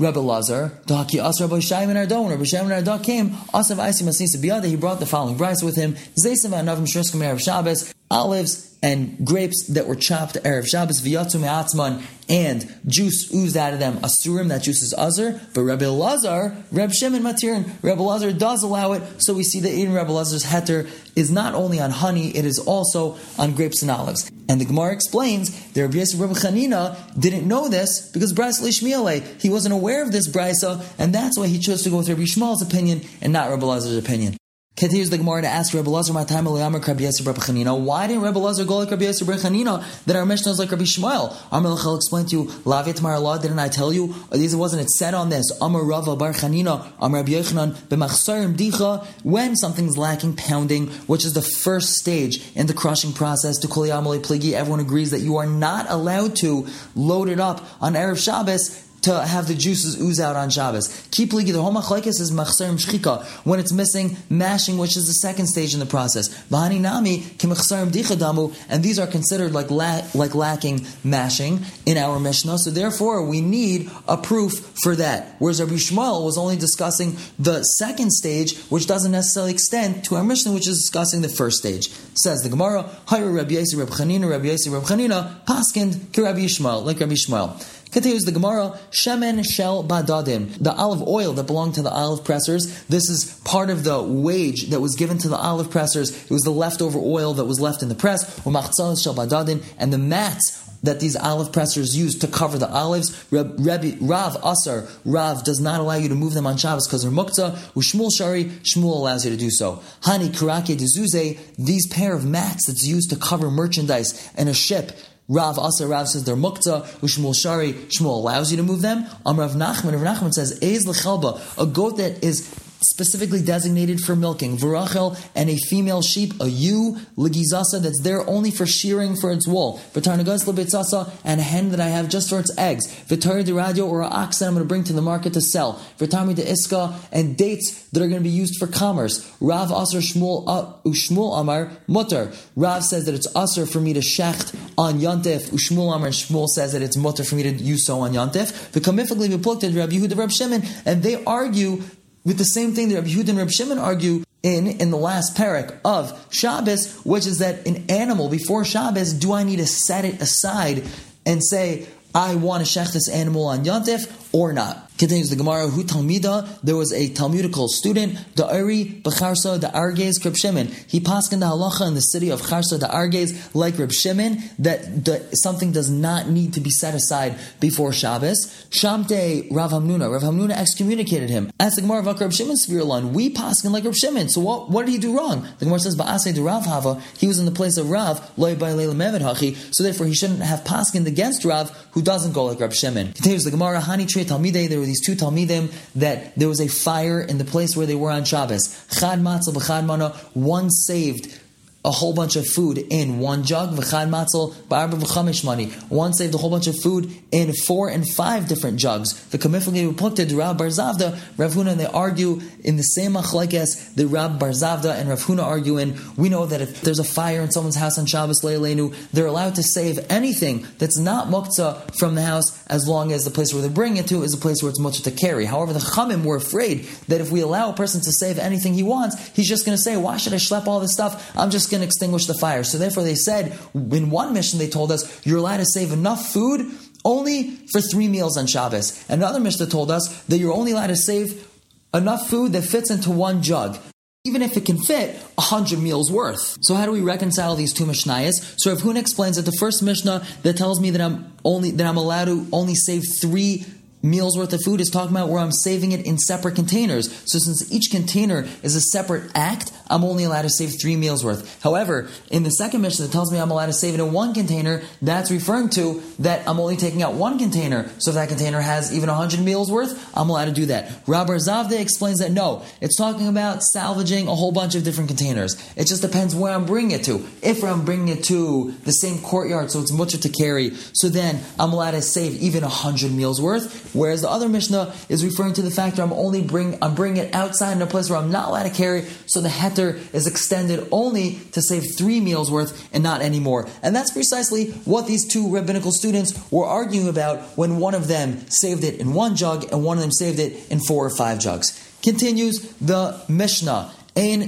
Rebbe 0.00 0.18
Lazar, 0.18 0.72
Daki 0.86 1.20
As 1.20 1.40
Rabbi 1.42 1.60
Shimon 1.60 1.96
Ardon, 1.96 2.28
Rabbi 2.28 2.44
Shimon 2.44 2.72
Ardon 2.72 3.00
came, 3.00 3.30
Asav 3.52 3.76
Isim 3.76 4.08
Asisa 4.08 4.38
Biyada, 4.38 4.64
he 4.64 4.76
brought 4.76 4.98
the 4.98 5.04
following 5.04 5.36
bride 5.36 5.56
with 5.62 5.76
him, 5.76 5.94
Zaysim 6.18 6.52
Anavim 6.52 6.86
Shriskim 6.86 7.20
Erev 7.20 7.38
Shabbos, 7.38 7.92
olives 8.10 8.70
and 8.82 9.26
grapes 9.26 9.66
that 9.66 9.86
were 9.86 9.94
chopped 9.94 10.36
Erev 10.36 10.66
Shabbos, 10.66 11.02
Viyatu 11.02 11.38
Me'atzman, 11.38 12.02
and 12.30 12.74
juice 12.86 13.32
oozed 13.34 13.56
out 13.56 13.74
of 13.74 13.78
them, 13.78 13.98
Asurim, 13.98 14.48
that 14.48 14.62
juice 14.62 14.82
is 14.82 14.94
Azar, 14.94 15.38
but 15.52 15.60
Rebbe 15.62 15.84
Lazar, 15.84 16.56
Reb 16.72 16.92
Shimon 16.92 17.22
Matirin, 17.22 17.70
Rebbe 17.82 18.00
Lazar 18.00 18.32
does 18.32 18.62
allow 18.62 18.92
it, 18.92 19.02
so 19.18 19.34
we 19.34 19.42
see 19.42 19.60
that 19.60 19.72
in 19.72 19.92
Rebbe 19.92 20.10
Lazar's 20.10 20.44
heter 20.44 20.88
is 21.14 21.30
not 21.30 21.54
only 21.54 21.78
on 21.78 21.90
honey, 21.90 22.34
it 22.34 22.46
is 22.46 22.58
also 22.58 23.18
on 23.38 23.54
grapes 23.54 23.82
and 23.82 23.90
olives. 23.90 24.30
And 24.48 24.60
the 24.60 24.64
Gemara 24.64 24.92
explains 24.92 25.50
that 25.72 25.82
Rabbi 25.82 25.98
Rabbi 25.98 26.32
Chanina 26.34 27.20
didn't 27.20 27.46
know 27.46 27.68
this 27.68 28.10
because 28.10 28.32
Brisa 28.32 28.62
Lishmiele, 28.62 29.40
he 29.40 29.50
wasn't 29.50 29.74
aware 29.74 30.02
of 30.02 30.10
this 30.10 30.28
Brisa, 30.28 30.82
and 30.98 31.14
that's 31.14 31.38
why 31.38 31.48
he 31.48 31.58
chose 31.58 31.82
to 31.82 31.90
go 31.90 31.98
with 31.98 32.08
Rabbi 32.08 32.22
Yishmael's 32.22 32.62
opinion 32.62 33.02
and 33.20 33.32
not 33.32 33.50
Rabbi 33.50 33.66
Lazar's 33.66 33.98
opinion. 33.98 34.39
Continues 34.76 35.10
the 35.10 35.18
Gemara 35.18 35.42
to 35.42 35.46
ask 35.46 35.74
Rebbe 35.74 35.90
Lazar, 35.90 36.14
my 36.14 36.24
time 36.24 36.46
Eliyamar 36.46 36.86
Rabbi 36.86 37.02
Yosef 37.02 37.26
Rabbi 37.26 37.40
Chanina. 37.40 37.78
Why 37.78 38.06
didn't 38.06 38.22
Rebbe 38.22 38.38
Lazar 38.38 38.64
go 38.64 38.78
like 38.78 38.90
Rabbi 38.90 39.04
Yosef 39.04 39.28
Rabbi 39.28 39.40
Chanina 39.42 39.84
that 40.06 40.16
our 40.16 40.24
Mishnah 40.24 40.52
is 40.52 40.58
like 40.58 40.70
Rabbi 40.70 40.84
Yishmael? 40.84 41.36
Amar 41.52 41.76
Lechel 41.76 41.96
explained 41.96 42.30
to 42.30 42.36
you, 42.36 42.44
Lavit 42.64 43.02
Mar 43.02 43.38
didn't 43.38 43.58
I 43.58 43.68
tell 43.68 43.92
you? 43.92 44.14
This 44.30 44.54
wasn't 44.54 44.80
it 44.80 44.88
said 44.88 45.12
on 45.12 45.28
this. 45.28 45.50
Amar 45.60 45.84
Rava 45.84 46.16
Bar 46.16 46.32
Chanina, 46.32 46.90
Amar 46.98 47.20
Rabbi 47.20 47.32
Yochanan, 47.32 47.74
B'machsarim 47.88 48.56
Dicha, 48.56 49.04
when 49.22 49.54
something's 49.54 49.98
lacking 49.98 50.36
pounding, 50.36 50.86
which 51.08 51.26
is 51.26 51.34
the 51.34 51.42
first 51.42 51.96
stage 51.96 52.40
in 52.54 52.66
the 52.66 52.72
crushing 52.72 53.12
process 53.12 53.58
to 53.58 53.68
Kol 53.68 53.84
Pligi, 53.84 54.52
everyone 54.52 54.80
agrees 54.80 55.10
that 55.10 55.20
you 55.20 55.36
are 55.36 55.46
not 55.46 55.90
allowed 55.90 56.36
to 56.36 56.66
load 56.94 57.28
it 57.28 57.38
up 57.38 57.62
on 57.82 57.92
Erev 57.94 58.22
Shabbos 58.22 58.89
to 59.02 59.20
have 59.20 59.48
the 59.48 59.54
juices 59.54 60.00
ooze 60.00 60.20
out 60.20 60.36
on 60.36 60.50
Shabbos. 60.50 60.88
Keep 61.10 61.30
ligi, 61.30 61.52
the 61.52 61.62
whole 61.62 61.72
machlekes 61.72 62.20
is 62.20 62.30
machserim 62.30 62.78
shchika, 62.78 63.24
when 63.44 63.58
it's 63.60 63.72
missing 63.72 64.16
mashing, 64.28 64.78
which 64.78 64.96
is 64.96 65.06
the 65.06 65.14
second 65.14 65.46
stage 65.46 65.74
in 65.74 65.80
the 65.80 65.86
process. 65.86 66.28
Vahani 66.48 66.80
nami 66.80 67.20
kimachserim 67.20 67.90
dichadamu, 67.90 68.54
and 68.68 68.82
these 68.82 68.98
are 68.98 69.06
considered 69.06 69.52
like 69.52 69.70
la- 69.70 70.02
like 70.14 70.34
lacking 70.34 70.86
mashing 71.04 71.60
in 71.86 71.96
our 71.96 72.20
Mishnah. 72.20 72.58
So 72.58 72.70
therefore, 72.70 73.24
we 73.26 73.40
need 73.40 73.90
a 74.06 74.16
proof 74.16 74.52
for 74.82 74.96
that. 74.96 75.36
Whereas 75.38 75.60
Rabbi 75.60 75.72
Yishmael 75.72 76.24
was 76.24 76.36
only 76.38 76.56
discussing 76.56 77.16
the 77.38 77.62
second 77.62 78.12
stage, 78.12 78.56
which 78.64 78.86
doesn't 78.86 79.12
necessarily 79.12 79.52
extend 79.52 80.04
to 80.04 80.16
our 80.16 80.24
Mishnah, 80.24 80.52
which 80.52 80.68
is 80.68 80.78
discussing 80.78 81.22
the 81.22 81.28
first 81.28 81.58
stage. 81.58 81.88
Says 82.14 82.42
the 82.42 82.48
Gemara, 82.48 82.88
Hayr 83.08 83.34
Rabbi 83.34 83.54
Yosef 83.54 83.78
Rabbi 83.78 83.92
Chanina, 83.92 84.28
Rabbi 84.28 84.46
Yosef 84.46 84.72
Rabbi 84.72 84.86
Chanina, 84.86 85.44
Paskind, 85.44 86.12
ki 86.12 86.22
Rabbi 86.22 86.40
Yishmael, 86.40 86.84
like 86.84 87.00
Rabbi 87.00 87.12
Yishmael. 87.12 87.79
Continues 87.90 88.22
the 88.22 88.32
Gemara, 88.32 88.78
Shemen 88.92 89.44
Shel 89.44 89.82
Badadim, 89.82 90.62
the 90.62 90.72
olive 90.72 91.02
oil 91.08 91.32
that 91.32 91.48
belonged 91.48 91.74
to 91.74 91.82
the 91.82 91.90
olive 91.90 92.24
pressers. 92.24 92.84
This 92.84 93.10
is 93.10 93.40
part 93.44 93.68
of 93.68 93.82
the 93.82 94.00
wage 94.00 94.68
that 94.68 94.80
was 94.80 94.94
given 94.94 95.18
to 95.18 95.28
the 95.28 95.36
olive 95.36 95.70
pressers. 95.70 96.24
It 96.24 96.30
was 96.30 96.42
the 96.42 96.50
leftover 96.50 97.00
oil 97.00 97.34
that 97.34 97.46
was 97.46 97.60
left 97.60 97.82
in 97.82 97.88
the 97.88 97.96
press. 97.96 98.36
Shel 98.42 99.14
Badadim, 99.14 99.64
and 99.76 99.92
the 99.92 99.98
mats 99.98 100.70
that 100.82 101.00
these 101.00 101.16
olive 101.16 101.52
pressers 101.52 101.96
use 101.96 102.18
to 102.18 102.26
cover 102.26 102.58
the 102.58 102.70
olives. 102.70 103.26
Rabbi, 103.30 103.96
Rav 104.00 104.36
Asar, 104.42 104.86
Rav 105.04 105.44
does 105.44 105.60
not 105.60 105.80
allow 105.80 105.96
you 105.96 106.08
to 106.08 106.14
move 106.14 106.34
them 106.34 106.46
on 106.46 106.56
Shabbos 106.56 106.86
because 106.86 107.02
they're 107.02 107.12
mukta. 107.12 107.56
Ushmul 107.74 108.10
Shari, 108.16 108.44
Shmuel 108.44 108.96
allows 108.96 109.24
you 109.24 109.30
to 109.30 109.36
do 109.36 109.50
so. 109.50 109.82
Hani 110.02 110.28
Karake 110.28 110.76
Dezuze, 110.76 111.38
these 111.58 111.86
pair 111.88 112.14
of 112.14 112.24
mats 112.24 112.66
that's 112.66 112.86
used 112.86 113.10
to 113.10 113.16
cover 113.16 113.50
merchandise 113.50 114.30
in 114.36 114.48
a 114.48 114.54
ship 114.54 114.92
Rav 115.30 115.60
Asa 115.60 115.86
Rav 115.86 116.08
says 116.08 116.24
they're 116.24 116.34
mukta, 116.34 116.82
Ushmul 117.02 117.40
Shari, 117.40 117.72
Shmuel 117.72 118.16
allows 118.16 118.50
you 118.50 118.56
to 118.56 118.64
move 118.64 118.82
them. 118.82 119.04
Amrav 119.24 119.52
Nachman, 119.52 119.92
Rav 119.92 120.16
Nachman 120.16 120.32
says, 120.32 120.58
Eiz 120.58 120.86
lechelba, 120.86 121.40
a 121.56 121.66
goat 121.66 121.98
that 121.98 122.24
is 122.24 122.52
specifically 122.82 123.42
designated 123.42 124.00
for 124.00 124.16
milking. 124.16 124.56
Varachel 124.56 125.18
and 125.34 125.50
a 125.50 125.56
female 125.56 126.02
sheep, 126.02 126.32
a 126.40 126.48
ewe, 126.48 126.98
ligizasa, 127.16 127.80
that's 127.82 128.00
there 128.02 128.28
only 128.28 128.50
for 128.50 128.66
shearing 128.66 129.16
for 129.16 129.32
its 129.32 129.46
wool. 129.46 129.80
Vitarnagas 129.92 130.44
lebitzasa, 130.46 131.12
and 131.24 131.40
a 131.40 131.42
hen 131.42 131.70
that 131.70 131.80
I 131.80 131.88
have 131.88 132.08
just 132.08 132.30
for 132.30 132.38
its 132.38 132.56
eggs. 132.58 132.86
Vitari 133.08 133.44
de 133.44 133.52
radio 133.52 133.86
or 133.86 134.02
an 134.02 134.12
ox 134.12 134.38
that 134.38 134.46
I'm 134.46 134.54
going 134.54 134.64
to 134.64 134.68
bring 134.68 134.84
to 134.84 134.92
the 134.92 135.02
market 135.02 135.32
to 135.34 135.40
sell. 135.40 135.80
Vitami 135.98 136.34
de 136.34 136.42
iska, 136.42 136.94
and 137.12 137.36
dates 137.36 137.88
that 137.90 138.02
are 138.02 138.08
going 138.08 138.20
to 138.20 138.28
be 138.28 138.30
used 138.30 138.56
for 138.58 138.66
commerce. 138.66 139.30
Rav 139.40 139.68
Asr 139.68 140.00
Shmuel, 140.00 140.44
uh, 140.46 141.40
Amar 141.40 141.72
Mutter. 141.86 142.32
Rav 142.56 142.84
says 142.84 143.04
that 143.06 143.14
it's 143.14 143.30
Asr 143.32 143.70
for 143.70 143.80
me 143.80 143.92
to 143.92 144.00
shecht 144.00 144.56
on 144.78 145.00
Yantif. 145.00 145.50
Ushmul 145.50 145.94
Amar 145.94 146.06
and 146.06 146.14
Shmuel 146.14 146.48
says 146.48 146.72
that 146.72 146.82
it's 146.82 146.96
Mutter 146.96 147.24
for 147.24 147.34
me 147.34 147.42
to 147.42 147.50
use 147.50 147.86
so 147.86 148.00
on 148.00 148.12
Yantif. 148.12 148.70
The 148.72 148.80
Kamifagli 148.80 149.28
Bepukted 149.28 149.76
Rabbi 149.76 149.92
Yehuda 149.92 150.16
Rab 150.16 150.30
Shimon, 150.30 150.62
and 150.86 151.02
they 151.02 151.22
argue 151.24 151.82
with 152.24 152.38
the 152.38 152.44
same 152.44 152.72
thing 152.72 152.88
that 152.88 152.96
Rabbi 152.96 153.08
Yehuda 153.08 153.28
and 153.30 153.38
Rabbi 153.38 153.50
Shimon 153.50 153.78
argue 153.78 154.24
in, 154.42 154.66
in 154.66 154.90
the 154.90 154.96
last 154.96 155.36
parak 155.36 155.78
of 155.84 156.26
Shabbos, 156.32 156.94
which 157.04 157.26
is 157.26 157.38
that 157.38 157.66
an 157.66 157.84
animal 157.88 158.28
before 158.28 158.64
Shabbos, 158.64 159.12
do 159.12 159.32
I 159.32 159.42
need 159.42 159.56
to 159.56 159.66
set 159.66 160.04
it 160.04 160.20
aside 160.20 160.84
and 161.26 161.42
say, 161.44 161.86
I 162.14 162.34
want 162.34 162.66
to 162.66 162.70
shech 162.70 162.92
this 162.92 163.08
animal 163.08 163.46
on 163.46 163.64
Yantif 163.64 164.28
or 164.32 164.52
not? 164.52 164.89
Continues 165.00 165.30
the 165.30 165.36
Gemara, 165.36 165.66
Hu 165.66 165.82
Talmida, 165.82 166.46
there 166.62 166.76
was 166.76 166.92
a 166.92 167.08
Talmudical 167.08 167.68
student, 167.68 168.18
Uri 168.36 168.84
Becharsa, 169.02 169.58
the 169.58 169.68
Arges, 169.68 170.22
Reb 170.22 170.36
Shimon. 170.36 170.66
He 170.88 171.00
passed 171.00 171.32
in 171.32 171.40
the 171.40 171.46
halacha 171.46 171.88
in 171.88 171.94
the 171.94 172.02
city 172.02 172.28
of 172.28 172.42
Charsa, 172.42 172.78
the 172.78 172.86
Arges, 172.86 173.54
like 173.54 173.78
Reb 173.78 173.92
Shimon, 173.92 174.42
that 174.58 175.06
the, 175.06 175.26
something 175.32 175.72
does 175.72 175.88
not 175.88 176.28
need 176.28 176.52
to 176.52 176.60
be 176.60 176.68
set 176.68 176.94
aside 176.94 177.38
before 177.60 177.94
Shabbos. 177.94 178.66
Shamte 178.68 179.50
Rav 179.50 179.70
Hamnuna, 179.70 180.12
Rav 180.12 180.20
Hamnuna 180.20 180.50
excommunicated 180.50 181.30
him. 181.30 181.50
As 181.58 181.76
the 181.76 181.80
Gemara 181.80 182.00
of 182.00 182.20
Reb 182.20 182.34
Shimon 182.34 182.56
Svirlan, 182.56 183.12
we 183.12 183.30
pass 183.30 183.64
in 183.64 183.72
like 183.72 183.84
Reb 183.84 183.94
Shimon. 183.94 184.28
So 184.28 184.42
what, 184.42 184.68
what 184.68 184.84
did 184.84 184.92
he 184.92 184.98
do 184.98 185.16
wrong? 185.16 185.48
The 185.60 185.64
Gemara 185.64 185.80
says, 185.80 185.96
Ba'asei 185.96 186.34
de 186.34 186.42
Rav 186.42 186.66
Hava, 186.66 187.00
he 187.16 187.26
was 187.26 187.38
in 187.38 187.46
the 187.46 187.52
place 187.52 187.78
of 187.78 187.88
Rav, 187.88 188.38
loy 188.38 188.54
by 188.54 188.74
Leila 188.74 188.94
Mevid 188.94 189.22
Hachi, 189.22 189.56
so 189.74 189.82
therefore 189.82 190.08
he 190.08 190.14
shouldn't 190.14 190.40
have 190.40 190.62
paskin 190.64 191.06
against 191.06 191.46
Rav, 191.46 191.70
who 191.92 192.02
doesn't 192.02 192.34
go 192.34 192.44
like 192.44 192.60
Reb 192.60 192.74
Shimon. 192.74 193.14
Continues 193.14 193.44
the 193.44 193.50
Gemara, 193.50 193.80
Hani 193.80 194.06
Tre 194.06 194.24
Talmidei, 194.24 194.68
there 194.68 194.78
were 194.78 194.89
these 194.90 195.04
two 195.04 195.14
Talmidim 195.14 195.72
that 195.94 196.34
there 196.36 196.48
was 196.48 196.60
a 196.60 196.68
fire 196.68 197.20
in 197.20 197.38
the 197.38 197.44
place 197.44 197.76
where 197.76 197.86
they 197.86 197.94
were 197.94 198.10
on 198.10 198.24
Shabbos. 198.24 198.86
Chad 198.90 199.20
matzah 199.20 199.54
b'chad 199.54 199.86
mana, 199.86 200.10
one 200.34 200.68
saved 200.70 201.39
a 201.82 201.90
whole 201.90 202.12
bunch 202.12 202.36
of 202.36 202.46
food 202.46 202.76
in 202.76 203.18
one 203.20 203.42
jug, 203.42 203.74
v'chad 203.74 204.10
matzel, 204.10 204.52
ba'arba 204.68 205.00
v'chamish 205.00 205.42
money. 205.42 205.70
One 205.88 206.12
saved 206.12 206.34
a 206.34 206.38
whole 206.38 206.50
bunch 206.50 206.66
of 206.66 206.78
food 206.78 207.10
in 207.32 207.54
four 207.54 207.88
and 207.88 208.06
five 208.06 208.48
different 208.48 208.78
jugs. 208.78 209.28
The 209.28 209.38
kamifagay 209.38 209.94
pukted 209.94 210.36
Rab 210.36 210.58
Barzavda, 210.58 211.18
Rav 211.38 211.52
Huna, 211.54 211.72
and 211.72 211.80
they 211.80 211.86
argue 211.86 212.40
in 212.62 212.76
the 212.76 212.82
same 212.82 213.14
machlekes 213.14 213.94
the 213.94 214.06
Rab 214.06 214.38
Barzavda 214.38 214.94
and 214.94 215.08
Rav 215.08 215.20
Huna 215.20 215.42
argue 215.42 215.78
in. 215.78 215.98
We 216.16 216.28
know 216.28 216.44
that 216.44 216.60
if 216.60 216.82
there's 216.82 216.98
a 216.98 217.04
fire 217.04 217.40
in 217.40 217.50
someone's 217.50 217.76
house 217.76 217.98
on 217.98 218.04
Shabbos 218.04 218.42
Leilenu, 218.42 218.94
they're 219.12 219.26
allowed 219.26 219.54
to 219.54 219.62
save 219.62 219.98
anything 220.10 220.66
that's 220.78 220.98
not 220.98 221.28
muktzah 221.28 221.96
from 221.98 222.14
the 222.14 222.22
house 222.22 222.62
as 222.66 222.86
long 222.86 223.10
as 223.10 223.24
the 223.24 223.30
place 223.30 223.54
where 223.54 223.62
they 223.62 223.68
bring 223.68 223.96
it 223.96 224.06
to 224.08 224.22
is 224.22 224.34
a 224.34 224.38
place 224.38 224.62
where 224.62 224.68
it's 224.68 224.78
much 224.78 225.00
to 225.02 225.10
carry. 225.10 225.46
However, 225.46 225.72
the 225.72 225.78
Chamim 225.78 226.24
were 226.24 226.36
afraid 226.36 226.84
that 227.08 227.22
if 227.22 227.30
we 227.30 227.40
allow 227.40 227.70
a 227.70 227.74
person 227.74 228.02
to 228.02 228.12
save 228.12 228.38
anything 228.38 228.74
he 228.74 228.82
wants, 228.82 229.16
he's 229.28 229.48
just 229.48 229.64
going 229.64 229.76
to 229.76 229.82
say, 229.82 229.96
why 229.96 230.18
should 230.18 230.34
I 230.34 230.36
schlep 230.36 230.66
all 230.66 230.80
this 230.80 230.92
stuff? 230.92 231.32
I'm 231.36 231.50
just 231.50 231.69
going 231.70 231.80
to 231.80 231.86
extinguish 231.86 232.26
the 232.26 232.34
fire. 232.34 232.64
So 232.64 232.78
therefore, 232.78 233.04
they 233.04 233.14
said 233.14 233.58
in 233.74 234.10
one 234.10 234.32
mission 234.34 234.58
they 234.58 234.68
told 234.68 234.92
us 234.92 235.24
you're 235.26 235.38
allowed 235.38 235.58
to 235.58 235.66
save 235.66 235.92
enough 235.92 236.32
food 236.32 236.70
only 237.04 237.56
for 237.72 237.80
three 237.80 238.08
meals 238.08 238.36
on 238.36 238.46
Shabbos. 238.46 239.04
Another 239.08 239.40
mission 239.40 239.68
told 239.68 239.90
us 239.90 240.22
that 240.24 240.38
you're 240.38 240.52
only 240.52 240.72
allowed 240.72 240.88
to 240.88 240.96
save 240.96 241.46
enough 241.94 242.28
food 242.28 242.52
that 242.52 242.62
fits 242.62 242.90
into 242.90 243.10
one 243.10 243.42
jug 243.42 243.78
even 244.26 244.42
if 244.42 244.54
it 244.54 244.66
can 244.66 244.76
fit 244.76 245.18
a 245.38 245.40
hundred 245.40 245.78
meals 245.78 246.12
worth. 246.12 246.58
So 246.60 246.74
how 246.74 246.84
do 246.84 246.92
we 246.92 247.00
reconcile 247.00 247.56
these 247.56 247.72
two 247.72 247.86
Mishnayos? 247.86 248.54
So 248.58 248.70
Rav 248.70 248.82
Huna 248.82 248.98
explains 248.98 249.36
that 249.36 249.46
the 249.46 249.56
first 249.58 249.82
Mishnah 249.82 250.26
that 250.42 250.58
tells 250.58 250.78
me 250.78 250.90
that 250.90 251.00
I'm 251.00 251.32
only 251.42 251.70
that 251.70 251.86
I'm 251.86 251.96
allowed 251.96 252.26
to 252.26 252.46
only 252.52 252.74
save 252.74 253.02
three 253.18 253.64
meals 254.02 254.36
worth 254.36 254.52
of 254.52 254.62
food 254.62 254.80
is 254.80 254.90
talking 254.90 255.16
about 255.16 255.30
where 255.30 255.40
I'm 255.40 255.52
saving 255.52 255.92
it 255.92 256.04
in 256.04 256.18
separate 256.18 256.54
containers. 256.54 257.10
So 257.30 257.38
since 257.38 257.72
each 257.72 257.90
container 257.90 258.46
is 258.62 258.76
a 258.76 258.80
separate 258.80 259.30
act, 259.34 259.72
I'm 259.90 260.04
only 260.04 260.24
allowed 260.24 260.42
to 260.42 260.50
save 260.50 260.80
three 260.80 260.96
meals 260.96 261.24
worth. 261.24 261.62
However, 261.62 262.08
in 262.30 262.42
the 262.42 262.50
second 262.50 262.82
mission 262.82 263.04
that 263.04 263.12
tells 263.12 263.32
me 263.32 263.38
I'm 263.38 263.50
allowed 263.50 263.66
to 263.66 263.72
save 263.72 263.94
it 263.94 264.00
in 264.00 264.12
one 264.12 264.34
container, 264.34 264.82
that's 265.02 265.30
referring 265.30 265.70
to 265.70 266.02
that 266.20 266.46
I'm 266.48 266.60
only 266.60 266.76
taking 266.76 267.02
out 267.02 267.14
one 267.14 267.38
container. 267.38 267.90
So 267.98 268.10
if 268.10 268.14
that 268.14 268.28
container 268.28 268.60
has 268.60 268.94
even 268.94 269.08
100 269.08 269.40
meals 269.40 269.70
worth, 269.70 270.10
I'm 270.16 270.30
allowed 270.30 270.46
to 270.46 270.52
do 270.52 270.66
that. 270.66 271.02
Rabbi 271.06 271.32
Zavde 271.32 271.78
explains 271.80 272.20
that 272.20 272.30
no, 272.30 272.64
it's 272.80 272.96
talking 272.96 273.28
about 273.28 273.62
salvaging 273.62 274.28
a 274.28 274.34
whole 274.34 274.52
bunch 274.52 274.74
of 274.74 274.84
different 274.84 275.08
containers. 275.08 275.56
It 275.76 275.86
just 275.86 276.02
depends 276.02 276.34
where 276.34 276.52
I'm 276.52 276.66
bringing 276.66 276.92
it 276.92 277.04
to. 277.04 277.26
If 277.42 277.64
I'm 277.64 277.84
bringing 277.84 278.08
it 278.08 278.24
to 278.24 278.72
the 278.84 278.92
same 278.92 279.18
courtyard, 279.22 279.70
so 279.70 279.80
it's 279.80 279.92
much 279.92 280.10
to 280.10 280.28
carry, 280.28 280.74
so 280.92 281.08
then 281.08 281.40
I'm 281.58 281.72
allowed 281.72 281.92
to 281.92 282.02
save 282.02 282.40
even 282.42 282.62
100 282.62 283.12
meals 283.12 283.40
worth. 283.40 283.94
Whereas 283.94 284.22
the 284.22 284.30
other 284.30 284.48
Mishnah 284.48 284.92
is 285.08 285.24
referring 285.24 285.54
to 285.54 285.62
the 285.62 285.70
fact 285.70 285.96
that 285.96 286.02
I'm 286.02 286.12
only 286.12 286.42
bring 286.42 286.78
I'm 286.82 286.94
bringing 286.94 287.24
it 287.24 287.34
outside 287.34 287.72
in 287.72 287.82
a 287.82 287.86
place 287.86 288.10
where 288.10 288.18
I'm 288.18 288.30
not 288.30 288.48
allowed 288.48 288.64
to 288.64 288.70
carry, 288.70 289.06
so 289.30 289.40
the 289.40 289.48
heter 289.48 289.98
is 290.12 290.26
extended 290.26 290.86
only 290.90 291.38
to 291.52 291.62
save 291.62 291.84
three 291.96 292.20
meals 292.20 292.50
worth 292.50 292.88
and 292.92 293.02
not 293.02 293.22
any 293.22 293.38
more. 293.38 293.68
And 293.82 293.94
that's 293.94 294.10
precisely 294.10 294.72
what 294.84 295.06
these 295.06 295.26
two 295.26 295.52
rabbinical 295.52 295.92
students 295.92 296.34
were 296.50 296.66
arguing 296.66 297.08
about 297.08 297.40
when 297.56 297.78
one 297.78 297.94
of 297.94 298.08
them 298.08 298.48
saved 298.50 298.82
it 298.82 298.98
in 298.98 299.14
one 299.14 299.36
jug 299.36 299.72
and 299.72 299.84
one 299.84 299.98
of 299.98 300.02
them 300.02 300.12
saved 300.12 300.40
it 300.40 300.70
in 300.70 300.80
four 300.80 301.06
or 301.06 301.16
five 301.16 301.38
jugs. 301.38 301.86
Continues 302.02 302.72
the 302.78 303.22
Mishnah. 303.28 303.92
A 304.16 304.38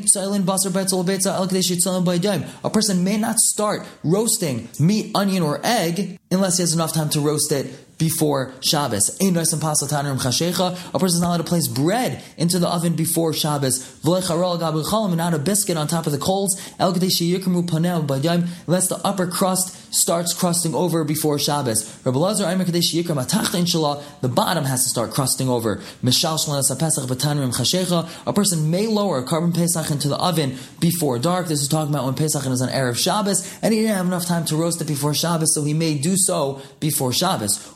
person 2.71 3.05
may 3.05 3.17
not 3.17 3.39
start 3.39 3.87
roasting 4.03 4.69
meat, 4.81 5.13
onion, 5.15 5.45
or 5.45 5.61
egg 5.63 6.19
unless 6.33 6.57
he 6.57 6.63
has 6.63 6.75
enough 6.75 6.93
time 6.93 7.11
to 7.11 7.21
roast 7.21 7.53
it 7.53 7.67
before 8.03 8.53
Shabbos. 8.61 9.17
A 9.21 9.33
person 9.33 9.53
is 9.53 11.21
not 11.21 11.29
allowed 11.29 11.37
to 11.37 11.45
place 11.45 11.69
bread 11.69 12.21
into 12.37 12.59
the 12.59 12.69
oven 12.69 12.97
before 12.97 13.33
Shabbos. 13.33 14.01
And 14.05 15.17
not 15.17 15.35
a 15.35 15.39
biscuit 15.39 15.77
on 15.77 15.87
top 15.87 16.07
of 16.07 16.13
the 16.13 16.19
coals. 16.19 16.61
Unless 16.81 16.99
the 18.89 19.01
upper 19.05 19.29
crust 19.29 19.95
starts 19.95 20.35
crusting 20.35 20.75
over 20.75 21.05
before 21.05 21.39
Shabbos. 21.39 21.85
The 22.03 22.11
bottom 24.35 24.65
has 24.65 24.83
to 24.83 24.89
start 24.89 25.13
crusting 25.13 25.49
over. 25.49 25.81
A 28.27 28.33
person 28.33 28.71
may 28.71 28.87
lower 28.89 29.19
a 29.19 29.25
korban 29.25 29.55
Pesach 29.55 29.91
into 29.91 30.09
the 30.09 30.17
oven 30.17 30.59
before 30.81 31.21
dark. 31.21 31.47
This 31.47 31.61
is 31.61 31.69
talking 31.69 31.95
about 31.95 32.07
when 32.07 32.15
Pesach 32.15 32.45
is 32.47 32.63
on 32.63 32.69
Erev 32.69 32.97
Shabbos, 32.97 33.59
and 33.63 33.73
he 33.73 33.83
didn't 33.83 33.97
have 33.97 34.07
enough 34.07 34.27
time 34.27 34.45
to 34.47 34.57
roast 34.57 34.81
it 34.81 34.89
before 34.89 35.15
Shabbos, 35.15 35.55
so 35.55 35.63
he 35.63 35.75
may 35.75 35.99
do 35.99 36.17
so 36.27 36.63
before 36.81 37.13
Shabbos. 37.13 37.75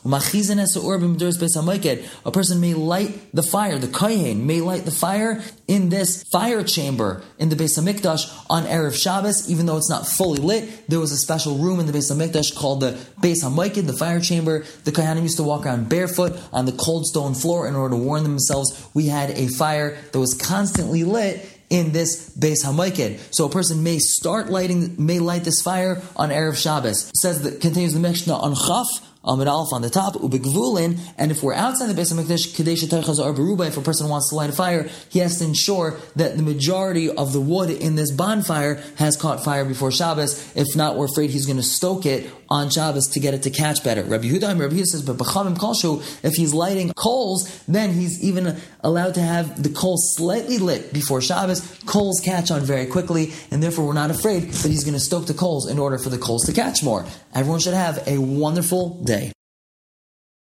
A 2.25 2.31
person 2.31 2.59
may 2.59 2.73
light 2.73 3.19
the 3.33 3.43
fire, 3.43 3.77
the 3.77 3.87
kohen 3.87 4.47
may 4.47 4.61
light 4.61 4.85
the 4.85 4.91
fire 4.91 5.41
in 5.67 5.89
this 5.89 6.23
fire 6.31 6.63
chamber 6.63 7.21
in 7.37 7.49
the 7.49 7.55
Beis 7.55 7.77
Hamikdash 7.77 8.45
on 8.49 8.63
Erev 8.63 8.95
Shabbos, 8.95 9.49
even 9.49 9.65
though 9.65 9.77
it's 9.77 9.89
not 9.89 10.07
fully 10.07 10.39
lit. 10.39 10.87
There 10.87 10.99
was 10.99 11.11
a 11.11 11.17
special 11.17 11.57
room 11.57 11.79
in 11.79 11.85
the 11.85 11.93
Beis 11.93 12.11
Hamikdash 12.11 12.55
called 12.55 12.79
the 12.81 12.97
Beis 13.21 13.43
Hamoikid, 13.43 13.87
the 13.87 13.93
fire 13.93 14.19
chamber. 14.19 14.65
The 14.83 14.91
Kohanim 14.91 15.23
used 15.23 15.37
to 15.37 15.43
walk 15.43 15.65
around 15.65 15.89
barefoot 15.89 16.39
on 16.53 16.65
the 16.65 16.71
cold 16.71 17.05
stone 17.05 17.33
floor 17.33 17.67
in 17.67 17.75
order 17.75 17.95
to 17.95 18.01
warn 18.01 18.23
themselves 18.23 18.87
we 18.93 19.07
had 19.07 19.31
a 19.31 19.47
fire 19.47 19.97
that 20.11 20.19
was 20.19 20.33
constantly 20.33 21.03
lit 21.03 21.56
in 21.69 21.91
this 21.91 22.29
Beis 22.37 22.63
Hamoikid. 22.65 23.19
So 23.31 23.45
a 23.45 23.49
person 23.49 23.83
may 23.83 23.99
start 23.99 24.49
lighting, 24.49 24.95
may 24.97 25.19
light 25.19 25.43
this 25.43 25.61
fire 25.61 26.01
on 26.15 26.29
Erev 26.29 26.55
Shabbos. 26.55 27.09
It 27.09 27.17
says 27.17 27.43
that 27.43 27.61
continues 27.61 27.93
the 27.93 27.99
Mishnah 27.99 28.35
on 28.35 28.55
Chaf, 28.55 28.87
Amid 29.27 29.47
Aleph 29.47 29.73
on 29.73 29.81
the 29.81 29.89
top, 29.89 30.13
ubigvulin, 30.15 30.97
and 31.17 31.31
if 31.31 31.43
we're 31.43 31.53
outside 31.53 31.87
the 31.87 32.01
Beis 32.01 32.13
Hamikdash, 32.13 32.55
Kadesh 32.55 32.83
or 32.83 33.33
Beruba, 33.33 33.67
if 33.67 33.75
a 33.75 33.81
person 33.81 34.07
wants 34.07 34.29
to 34.29 34.35
light 34.35 34.49
a 34.49 34.53
fire, 34.53 34.89
he 35.09 35.19
has 35.19 35.39
to 35.39 35.43
ensure 35.43 35.97
that 36.15 36.37
the 36.37 36.43
majority 36.43 37.09
of 37.09 37.33
the 37.33 37.41
wood 37.41 37.69
in 37.69 37.95
this 37.95 38.11
bonfire 38.11 38.81
has 38.95 39.17
caught 39.17 39.43
fire 39.43 39.65
before 39.65 39.91
Shabbos. 39.91 40.55
If 40.55 40.75
not, 40.75 40.95
we're 40.95 41.05
afraid 41.05 41.29
he's 41.31 41.45
going 41.45 41.57
to 41.57 41.63
stoke 41.63 42.05
it 42.05 42.29
on 42.49 42.69
Shabbos 42.69 43.07
to 43.09 43.19
get 43.19 43.33
it 43.33 43.43
to 43.43 43.49
catch 43.49 43.83
better. 43.83 44.03
Rabbi 44.03 44.25
Yehuda, 44.25 44.57
Rabbi 44.57 44.75
Yehuda 44.75 44.85
says, 44.85 45.01
but 45.01 45.17
B'chamim 45.17 45.57
Kolshu, 45.57 45.99
if 46.23 46.33
he's 46.33 46.53
lighting 46.53 46.93
coals, 46.93 47.63
then 47.67 47.91
he's 47.91 48.23
even 48.23 48.55
allowed 48.81 49.15
to 49.15 49.21
have 49.21 49.61
the 49.61 49.69
coals 49.69 50.15
slightly 50.15 50.57
lit 50.57 50.93
before 50.93 51.21
Shabbos. 51.21 51.61
Coals 51.85 52.21
catch 52.23 52.51
on 52.51 52.61
very 52.61 52.85
quickly, 52.85 53.33
and 53.51 53.61
therefore 53.61 53.85
we're 53.85 53.93
not 53.93 54.11
afraid 54.11 54.43
that 54.43 54.69
he's 54.69 54.85
going 54.85 54.93
to 54.93 54.99
stoke 54.99 55.27
the 55.27 55.33
coals 55.33 55.69
in 55.69 55.77
order 55.79 55.97
for 55.97 56.09
the 56.09 56.17
coals 56.17 56.45
to 56.45 56.53
catch 56.53 56.83
more. 56.83 57.05
Everyone 57.33 57.59
should 57.59 57.73
have 57.73 58.07
a 58.07 58.17
wonderful 58.17 59.03
day. 59.03 59.16